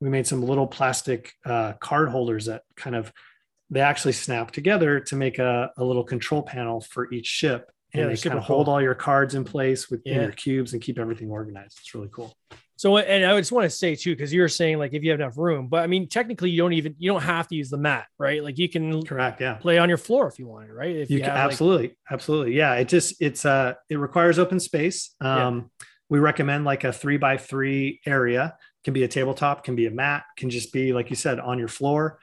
we 0.00 0.08
made 0.08 0.26
some 0.26 0.42
little 0.42 0.66
plastic 0.66 1.32
uh, 1.44 1.74
card 1.74 2.08
holders 2.08 2.46
that 2.46 2.62
kind 2.76 2.96
of 2.96 3.12
they 3.70 3.80
actually 3.80 4.12
snap 4.12 4.50
together 4.50 5.00
to 5.00 5.16
make 5.16 5.38
a, 5.38 5.70
a 5.76 5.84
little 5.84 6.04
control 6.04 6.42
panel 6.42 6.80
for 6.80 7.12
each 7.12 7.26
ship 7.26 7.70
and 7.92 8.02
yeah, 8.02 8.08
they 8.08 8.16
kind 8.16 8.38
of 8.38 8.44
cool. 8.44 8.56
hold 8.56 8.68
all 8.68 8.82
your 8.82 8.94
cards 8.94 9.34
in 9.34 9.44
place 9.44 9.90
with 9.90 10.02
yeah. 10.04 10.22
your 10.22 10.32
cubes 10.32 10.72
and 10.72 10.82
keep 10.82 10.98
everything 10.98 11.30
organized. 11.30 11.78
It's 11.80 11.94
really 11.94 12.10
cool. 12.12 12.36
So, 12.78 12.96
and 12.96 13.24
I 13.24 13.36
just 13.36 13.50
want 13.50 13.64
to 13.64 13.70
say 13.70 13.96
too, 13.96 14.14
because 14.14 14.32
you're 14.32 14.46
saying 14.46 14.78
like 14.78 14.94
if 14.94 15.02
you 15.02 15.10
have 15.10 15.18
enough 15.18 15.36
room, 15.36 15.66
but 15.66 15.82
I 15.82 15.88
mean, 15.88 16.08
technically, 16.08 16.50
you 16.50 16.58
don't 16.58 16.74
even 16.74 16.94
you 16.96 17.10
don't 17.10 17.24
have 17.24 17.48
to 17.48 17.56
use 17.56 17.70
the 17.70 17.76
mat, 17.76 18.06
right? 18.18 18.40
Like 18.40 18.56
you 18.56 18.68
can 18.68 19.02
correct, 19.04 19.40
yeah, 19.40 19.54
play 19.54 19.78
on 19.78 19.88
your 19.88 19.98
floor 19.98 20.28
if 20.28 20.38
you 20.38 20.46
want, 20.46 20.70
it, 20.70 20.72
right? 20.72 20.94
If 20.94 21.10
you, 21.10 21.16
you 21.16 21.24
can, 21.24 21.32
have, 21.32 21.50
absolutely, 21.50 21.88
like, 21.88 21.96
absolutely, 22.12 22.54
yeah. 22.54 22.74
It 22.74 22.86
just 22.86 23.20
it's 23.20 23.44
uh 23.44 23.74
it 23.90 23.96
requires 23.96 24.38
open 24.38 24.60
space. 24.60 25.12
Um, 25.20 25.56
yeah. 25.80 25.86
we 26.08 26.20
recommend 26.20 26.64
like 26.64 26.84
a 26.84 26.92
three 26.92 27.16
by 27.16 27.36
three 27.36 28.00
area. 28.06 28.56
Can 28.84 28.94
be 28.94 29.02
a 29.02 29.08
tabletop, 29.08 29.64
can 29.64 29.74
be 29.74 29.86
a 29.86 29.90
mat, 29.90 30.22
can 30.36 30.48
just 30.48 30.72
be 30.72 30.92
like 30.92 31.10
you 31.10 31.16
said 31.16 31.40
on 31.40 31.58
your 31.58 31.66
floor. 31.66 32.20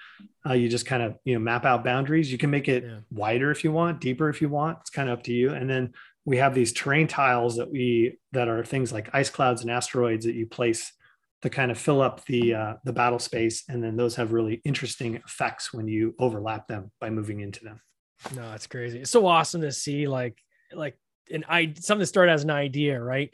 Uh, 0.47 0.53
you 0.53 0.69
just 0.69 0.85
kind 0.85 1.03
of 1.03 1.17
you 1.25 1.33
know 1.33 1.39
map 1.41 1.65
out 1.65 1.83
boundaries. 1.83 2.31
You 2.31 2.37
can 2.37 2.49
make 2.49 2.69
it 2.69 2.85
yeah. 2.85 2.99
wider 3.11 3.51
if 3.51 3.65
you 3.65 3.73
want, 3.73 3.99
deeper 3.99 4.29
if 4.29 4.41
you 4.41 4.47
want. 4.47 4.77
It's 4.79 4.89
kind 4.89 5.09
of 5.09 5.19
up 5.19 5.23
to 5.25 5.33
you. 5.33 5.53
And 5.53 5.69
then 5.69 5.91
we 6.25 6.37
have 6.37 6.55
these 6.55 6.73
terrain 6.73 7.07
tiles 7.07 7.57
that 7.57 7.71
we 7.71 8.17
that 8.31 8.47
are 8.47 8.65
things 8.65 8.91
like 8.91 9.09
ice 9.13 9.29
clouds 9.29 9.61
and 9.61 9.69
asteroids 9.69 10.25
that 10.25 10.33
you 10.33 10.47
place 10.47 10.91
to 11.43 11.49
kind 11.49 11.69
of 11.69 11.77
fill 11.77 12.01
up 12.01 12.25
the 12.25 12.55
uh, 12.55 12.73
the 12.83 12.93
battle 12.93 13.19
space, 13.19 13.63
and 13.69 13.83
then 13.83 13.95
those 13.95 14.15
have 14.15 14.33
really 14.33 14.61
interesting 14.65 15.15
effects 15.15 15.71
when 15.71 15.87
you 15.87 16.15
overlap 16.19 16.67
them 16.67 16.91
by 16.99 17.09
moving 17.11 17.39
into 17.39 17.63
them. 17.63 17.79
No, 18.35 18.53
it's 18.53 18.67
crazy. 18.67 18.99
It's 19.01 19.11
so 19.11 19.27
awesome 19.27 19.61
to 19.61 19.71
see 19.71 20.07
like 20.07 20.41
like 20.73 20.97
an 21.31 21.45
I 21.47 21.73
something 21.79 22.05
started 22.05 22.31
as 22.31 22.43
an 22.43 22.49
idea, 22.49 22.99
right? 22.99 23.31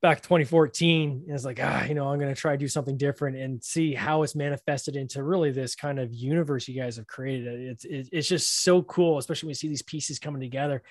Back 0.00 0.22
2014, 0.22 1.24
it's 1.26 1.44
like 1.44 1.58
ah, 1.60 1.82
you 1.84 1.94
know, 1.94 2.06
I'm 2.06 2.20
gonna 2.20 2.36
try 2.36 2.52
to 2.52 2.58
do 2.58 2.68
something 2.68 2.96
different 2.96 3.36
and 3.36 3.64
see 3.64 3.94
how 3.94 4.22
it's 4.22 4.36
manifested 4.36 4.94
into 4.94 5.24
really 5.24 5.50
this 5.50 5.74
kind 5.74 5.98
of 5.98 6.14
universe 6.14 6.68
you 6.68 6.80
guys 6.80 6.96
have 6.96 7.08
created. 7.08 7.60
It's 7.60 7.84
it's 7.84 8.28
just 8.28 8.62
so 8.62 8.82
cool, 8.82 9.18
especially 9.18 9.48
when 9.48 9.52
you 9.52 9.56
see 9.56 9.68
these 9.68 9.82
pieces 9.82 10.20
coming 10.20 10.40
together 10.40 10.84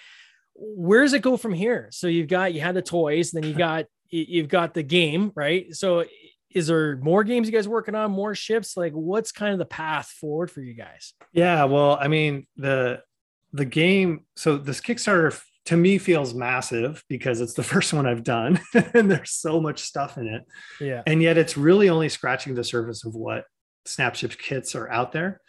where 0.58 1.04
does 1.04 1.14
it 1.14 1.22
go 1.22 1.38
from 1.38 1.54
here? 1.54 1.88
So 1.92 2.08
you've 2.08 2.28
got 2.28 2.54
you 2.54 2.62
had 2.62 2.76
the 2.76 2.82
toys, 2.82 3.32
then 3.32 3.44
you 3.44 3.54
got 3.58 3.86
you've 4.10 4.50
got 4.50 4.74
the 4.74 4.84
game, 4.84 5.32
right? 5.36 5.74
So 5.76 6.06
is 6.50 6.68
there 6.68 6.98
more 6.98 7.24
games 7.24 7.48
you 7.48 7.54
guys 7.54 7.68
working 7.68 7.96
on, 7.96 8.12
more 8.12 8.34
ships? 8.36 8.78
Like 8.78 8.94
what's 8.94 9.32
kind 9.32 9.54
of 9.54 9.60
the 9.60 9.66
path 9.66 10.08
forward 10.08 10.50
for 10.50 10.62
you 10.62 10.74
guys? 10.74 11.14
Yeah, 11.34 11.66
well, 11.66 11.98
I 12.00 12.08
mean, 12.08 12.48
the 12.56 13.02
the 13.54 13.66
game, 13.66 14.26
so 14.36 14.58
this 14.58 14.82
Kickstarter 14.82 15.40
to 15.66 15.78
me 15.78 15.98
feels 15.98 16.34
massive 16.34 17.04
because 17.10 17.42
it's 17.42 17.54
the 17.54 17.64
first 17.74 17.94
one 17.94 18.06
I've 18.06 18.24
done 18.24 18.60
and 18.94 19.12
there's 19.12 19.32
so 19.32 19.60
much 19.60 19.80
stuff 19.80 20.18
in 20.18 20.28
it. 20.28 20.44
Yeah. 20.80 21.04
And 21.06 21.22
yet 21.22 21.38
it's 21.38 21.58
really 21.58 21.90
only 21.90 22.10
scratching 22.10 22.56
the 22.56 22.64
surface 22.64 23.06
of 23.06 23.16
what 23.16 23.46
Snapship 23.86 24.38
kits 24.38 24.76
are 24.76 24.90
out 24.90 25.12
there. 25.12 25.42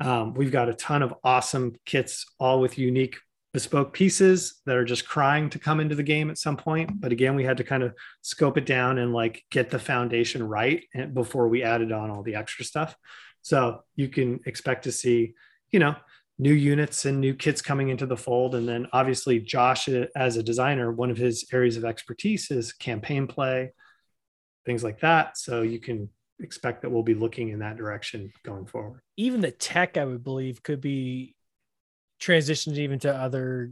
Um, 0.00 0.34
we've 0.34 0.50
got 0.50 0.68
a 0.68 0.74
ton 0.74 1.02
of 1.02 1.14
awesome 1.22 1.74
kits, 1.86 2.26
all 2.40 2.60
with 2.60 2.78
unique 2.78 3.16
bespoke 3.54 3.92
pieces 3.92 4.60
that 4.66 4.76
are 4.76 4.84
just 4.84 5.06
crying 5.08 5.48
to 5.48 5.60
come 5.60 5.78
into 5.78 5.94
the 5.94 6.02
game 6.02 6.28
at 6.28 6.36
some 6.36 6.56
point. 6.56 7.00
But 7.00 7.12
again, 7.12 7.36
we 7.36 7.44
had 7.44 7.56
to 7.58 7.64
kind 7.64 7.84
of 7.84 7.94
scope 8.20 8.58
it 8.58 8.66
down 8.66 8.98
and 8.98 9.14
like 9.14 9.44
get 9.48 9.70
the 9.70 9.78
foundation 9.78 10.42
right 10.42 10.82
before 11.14 11.46
we 11.46 11.62
added 11.62 11.92
on 11.92 12.10
all 12.10 12.24
the 12.24 12.34
extra 12.34 12.64
stuff. 12.64 12.96
So 13.42 13.84
you 13.94 14.08
can 14.08 14.40
expect 14.44 14.82
to 14.84 14.92
see, 14.92 15.34
you 15.70 15.78
know, 15.78 15.94
new 16.36 16.52
units 16.52 17.04
and 17.04 17.20
new 17.20 17.32
kits 17.32 17.62
coming 17.62 17.90
into 17.90 18.06
the 18.06 18.16
fold. 18.16 18.56
And 18.56 18.68
then 18.68 18.88
obviously, 18.92 19.38
Josh, 19.38 19.88
uh, 19.88 20.06
as 20.16 20.36
a 20.36 20.42
designer, 20.42 20.90
one 20.90 21.12
of 21.12 21.16
his 21.16 21.46
areas 21.52 21.76
of 21.76 21.84
expertise 21.84 22.50
is 22.50 22.72
campaign 22.72 23.28
play, 23.28 23.72
things 24.66 24.82
like 24.82 24.98
that. 25.00 25.38
So 25.38 25.62
you 25.62 25.78
can 25.78 26.08
expect 26.40 26.82
that 26.82 26.90
we'll 26.90 27.04
be 27.04 27.14
looking 27.14 27.50
in 27.50 27.60
that 27.60 27.76
direction 27.76 28.32
going 28.44 28.66
forward. 28.66 29.00
Even 29.16 29.42
the 29.42 29.52
tech, 29.52 29.96
I 29.96 30.04
would 30.04 30.24
believe, 30.24 30.64
could 30.64 30.80
be 30.80 31.36
transitions 32.24 32.78
even 32.78 32.98
to 33.00 33.14
other 33.14 33.70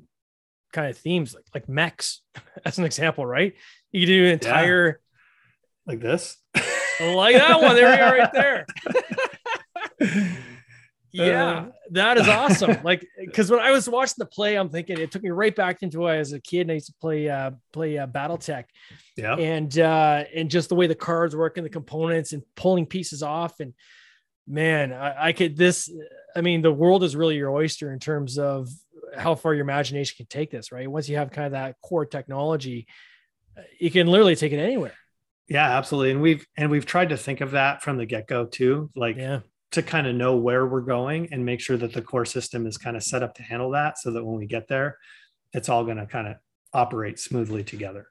kind 0.73 0.89
of 0.91 0.97
themes 0.97 1.35
like 1.35 1.45
like 1.55 1.69
mechs 1.69 2.21
as 2.65 2.79
an 2.79 2.85
example, 2.85 3.25
right? 3.27 3.55
You 3.91 4.07
do 4.07 4.25
an 4.27 4.33
entire 4.33 5.01
yeah. 5.87 5.93
like 5.93 6.01
this. 6.01 6.37
like 7.01 7.37
that 7.37 7.61
one. 7.61 7.75
There 7.75 7.91
we 7.91 8.01
are 8.01 8.19
right 8.19 8.33
there. 8.33 8.67
yeah, 11.13 11.45
uh, 11.45 11.67
that 11.91 12.17
is 12.19 12.29
awesome. 12.29 12.79
Like, 12.85 13.07
because 13.19 13.51
when 13.51 13.61
I 13.61 13.71
was 13.71 13.89
watching 13.89 14.17
the 14.19 14.27
play, 14.27 14.57
I'm 14.57 14.71
thinking 14.71 14.99
it 14.99 15.11
took 15.11 15.23
me 15.23 15.31
right 15.31 15.55
back 15.55 15.83
into 15.83 16.07
I 16.07 16.17
as 16.17 16.33
a 16.33 16.41
kid. 16.41 16.63
And 16.63 16.73
I 16.73 16.75
used 16.75 16.87
to 16.87 16.95
play 17.01 17.29
uh 17.29 17.53
play 17.73 17.99
uh, 17.99 18.07
BattleTech. 18.07 18.65
Yeah. 19.17 19.37
And 19.37 19.79
uh 19.79 20.25
and 20.35 20.51
just 20.51 20.69
the 20.69 20.75
way 20.75 20.87
the 20.87 20.95
cards 20.95 21.35
work 21.37 21.57
and 21.57 21.67
the 21.67 21.71
components 21.71 22.33
and 22.33 22.43
pulling 22.57 22.87
pieces 22.87 23.23
off 23.23 23.61
and 23.61 23.75
man, 24.47 24.93
I, 24.93 25.29
I 25.29 25.33
could 25.33 25.57
this. 25.57 25.91
I 26.35 26.41
mean, 26.41 26.63
the 26.63 26.73
world 26.73 27.05
is 27.05 27.15
really 27.15 27.37
your 27.37 27.51
oyster 27.51 27.93
in 27.93 27.99
terms 27.99 28.39
of 28.39 28.69
how 29.17 29.35
far 29.35 29.55
your 29.55 29.63
imagination 29.63 30.17
can 30.17 30.27
take 30.27 30.51
this. 30.51 30.73
Right, 30.73 30.91
once 30.91 31.09
you 31.09 31.17
have 31.17 31.31
kind 31.31 31.47
of 31.47 31.53
that 31.53 31.81
core 31.83 32.07
technology, 32.07 32.87
you 33.79 33.91
can 33.91 34.07
literally 34.07 34.37
take 34.37 34.53
it 34.53 34.59
anywhere. 34.59 34.95
Yeah, 35.49 35.77
absolutely. 35.77 36.13
And 36.13 36.23
we've 36.23 36.47
and 36.57 36.71
we've 36.71 36.87
tried 36.87 37.11
to 37.11 37.17
think 37.17 37.41
of 37.41 37.51
that 37.51 37.83
from 37.83 37.99
the 37.99 38.07
get 38.07 38.27
go 38.27 38.47
too, 38.47 38.91
like 38.95 39.17
yeah. 39.17 39.41
to 39.73 39.83
kind 39.83 40.07
of 40.07 40.15
know 40.15 40.37
where 40.37 40.67
we're 40.67 40.81
going 40.81 41.29
and 41.33 41.45
make 41.45 41.61
sure 41.61 41.77
that 41.77 41.93
the 41.93 42.01
core 42.01 42.25
system 42.25 42.67
is 42.67 42.79
kind 42.79 42.97
of 42.97 43.03
set 43.03 43.23
up 43.23 43.35
to 43.35 43.43
handle 43.43 43.71
that, 43.73 43.99
so 43.99 44.13
that 44.13 44.25
when 44.25 44.39
we 44.39 44.47
get 44.47 44.69
there, 44.69 44.97
it's 45.53 45.69
all 45.69 45.85
going 45.85 45.99
to 45.99 46.07
kind 46.07 46.29
of 46.29 46.37
operate 46.73 47.19
smoothly 47.19 47.63
together. 47.65 48.07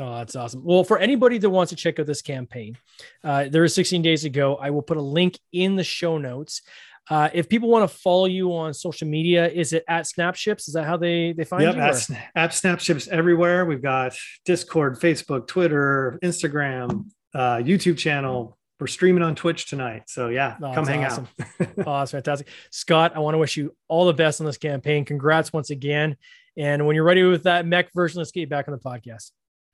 Oh, 0.00 0.16
that's 0.16 0.34
awesome. 0.34 0.64
Well, 0.64 0.82
for 0.82 0.98
anybody 0.98 1.38
that 1.38 1.50
wants 1.50 1.70
to 1.70 1.76
check 1.76 2.00
out 2.00 2.06
this 2.06 2.22
campaign, 2.22 2.76
uh, 3.22 3.48
there 3.48 3.64
is 3.64 3.74
16 3.74 4.02
days 4.02 4.24
ago. 4.24 4.56
I 4.56 4.70
will 4.70 4.82
put 4.82 4.96
a 4.96 5.02
link 5.02 5.38
in 5.52 5.76
the 5.76 5.84
show 5.84 6.18
notes. 6.18 6.62
Uh, 7.10 7.28
if 7.34 7.48
people 7.48 7.68
want 7.68 7.88
to 7.88 7.96
follow 7.96 8.24
you 8.24 8.54
on 8.54 8.72
social 8.72 9.06
media, 9.06 9.48
is 9.48 9.72
it 9.72 9.84
at 9.88 10.06
Snapships? 10.06 10.68
Is 10.68 10.74
that 10.74 10.84
how 10.84 10.96
they 10.96 11.32
they 11.32 11.44
find 11.44 11.62
yep, 11.62 11.74
you? 11.76 11.82
Yep, 11.82 12.22
app 12.34 12.52
Snapships 12.52 13.08
everywhere. 13.08 13.66
We've 13.66 13.82
got 13.82 14.14
Discord, 14.44 14.98
Facebook, 14.98 15.46
Twitter, 15.46 16.18
Instagram, 16.22 17.10
uh, 17.34 17.56
YouTube 17.56 17.98
channel. 17.98 18.58
We're 18.80 18.86
streaming 18.86 19.22
on 19.22 19.34
Twitch 19.34 19.68
tonight. 19.68 20.04
So 20.06 20.28
yeah, 20.28 20.56
oh, 20.62 20.72
come 20.74 20.86
hang 20.86 21.04
awesome. 21.04 21.28
out. 21.38 21.46
oh, 21.78 21.98
that's 21.98 22.12
fantastic. 22.12 22.48
Scott, 22.70 23.12
I 23.14 23.18
want 23.18 23.34
to 23.34 23.38
wish 23.38 23.56
you 23.56 23.74
all 23.86 24.06
the 24.06 24.14
best 24.14 24.40
on 24.40 24.46
this 24.46 24.58
campaign. 24.58 25.04
Congrats 25.04 25.52
once 25.52 25.70
again. 25.70 26.16
And 26.56 26.86
when 26.86 26.96
you're 26.96 27.04
ready 27.04 27.22
with 27.22 27.44
that 27.44 27.66
mech 27.66 27.92
version, 27.94 28.18
let's 28.18 28.30
get 28.30 28.40
you 28.40 28.46
back 28.46 28.66
on 28.66 28.72
the 28.72 28.80
podcast. 28.80 29.30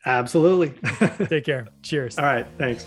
Absolutely. 0.06 0.70
Take 1.26 1.44
care. 1.44 1.68
Cheers. 1.82 2.18
All 2.18 2.24
right. 2.24 2.46
Thanks. 2.58 2.86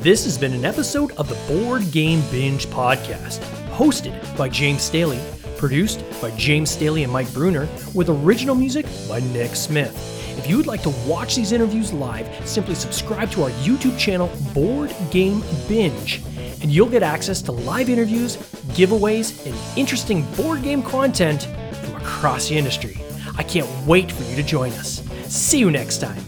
This 0.00 0.24
has 0.24 0.38
been 0.38 0.52
an 0.52 0.64
episode 0.64 1.12
of 1.12 1.28
the 1.28 1.52
Board 1.52 1.90
Game 1.90 2.22
Binge 2.30 2.66
podcast, 2.66 3.40
hosted 3.70 4.14
by 4.38 4.48
James 4.48 4.82
Staley, 4.82 5.20
produced 5.56 6.04
by 6.22 6.30
James 6.36 6.70
Staley 6.70 7.02
and 7.02 7.12
Mike 7.12 7.32
Bruner, 7.34 7.68
with 7.94 8.08
original 8.08 8.54
music 8.54 8.86
by 9.08 9.20
Nick 9.20 9.56
Smith. 9.56 9.92
If 10.38 10.48
you 10.48 10.56
would 10.56 10.68
like 10.68 10.82
to 10.82 10.90
watch 11.04 11.34
these 11.34 11.50
interviews 11.50 11.92
live, 11.92 12.28
simply 12.48 12.76
subscribe 12.76 13.30
to 13.32 13.42
our 13.42 13.50
YouTube 13.50 13.98
channel, 13.98 14.30
Board 14.54 14.94
Game 15.10 15.42
Binge, 15.68 16.22
and 16.62 16.70
you'll 16.70 16.88
get 16.88 17.02
access 17.02 17.42
to 17.42 17.52
live 17.52 17.88
interviews, 17.88 18.36
giveaways, 18.76 19.44
and 19.46 19.78
interesting 19.78 20.22
board 20.36 20.62
game 20.62 20.80
content 20.82 21.48
from 21.82 21.96
across 21.96 22.48
the 22.48 22.56
industry. 22.56 23.00
I 23.36 23.42
can't 23.42 23.68
wait 23.86 24.12
for 24.12 24.22
you 24.30 24.36
to 24.36 24.42
join 24.44 24.70
us. 24.72 25.07
See 25.28 25.58
you 25.58 25.70
next 25.70 25.98
time. 25.98 26.24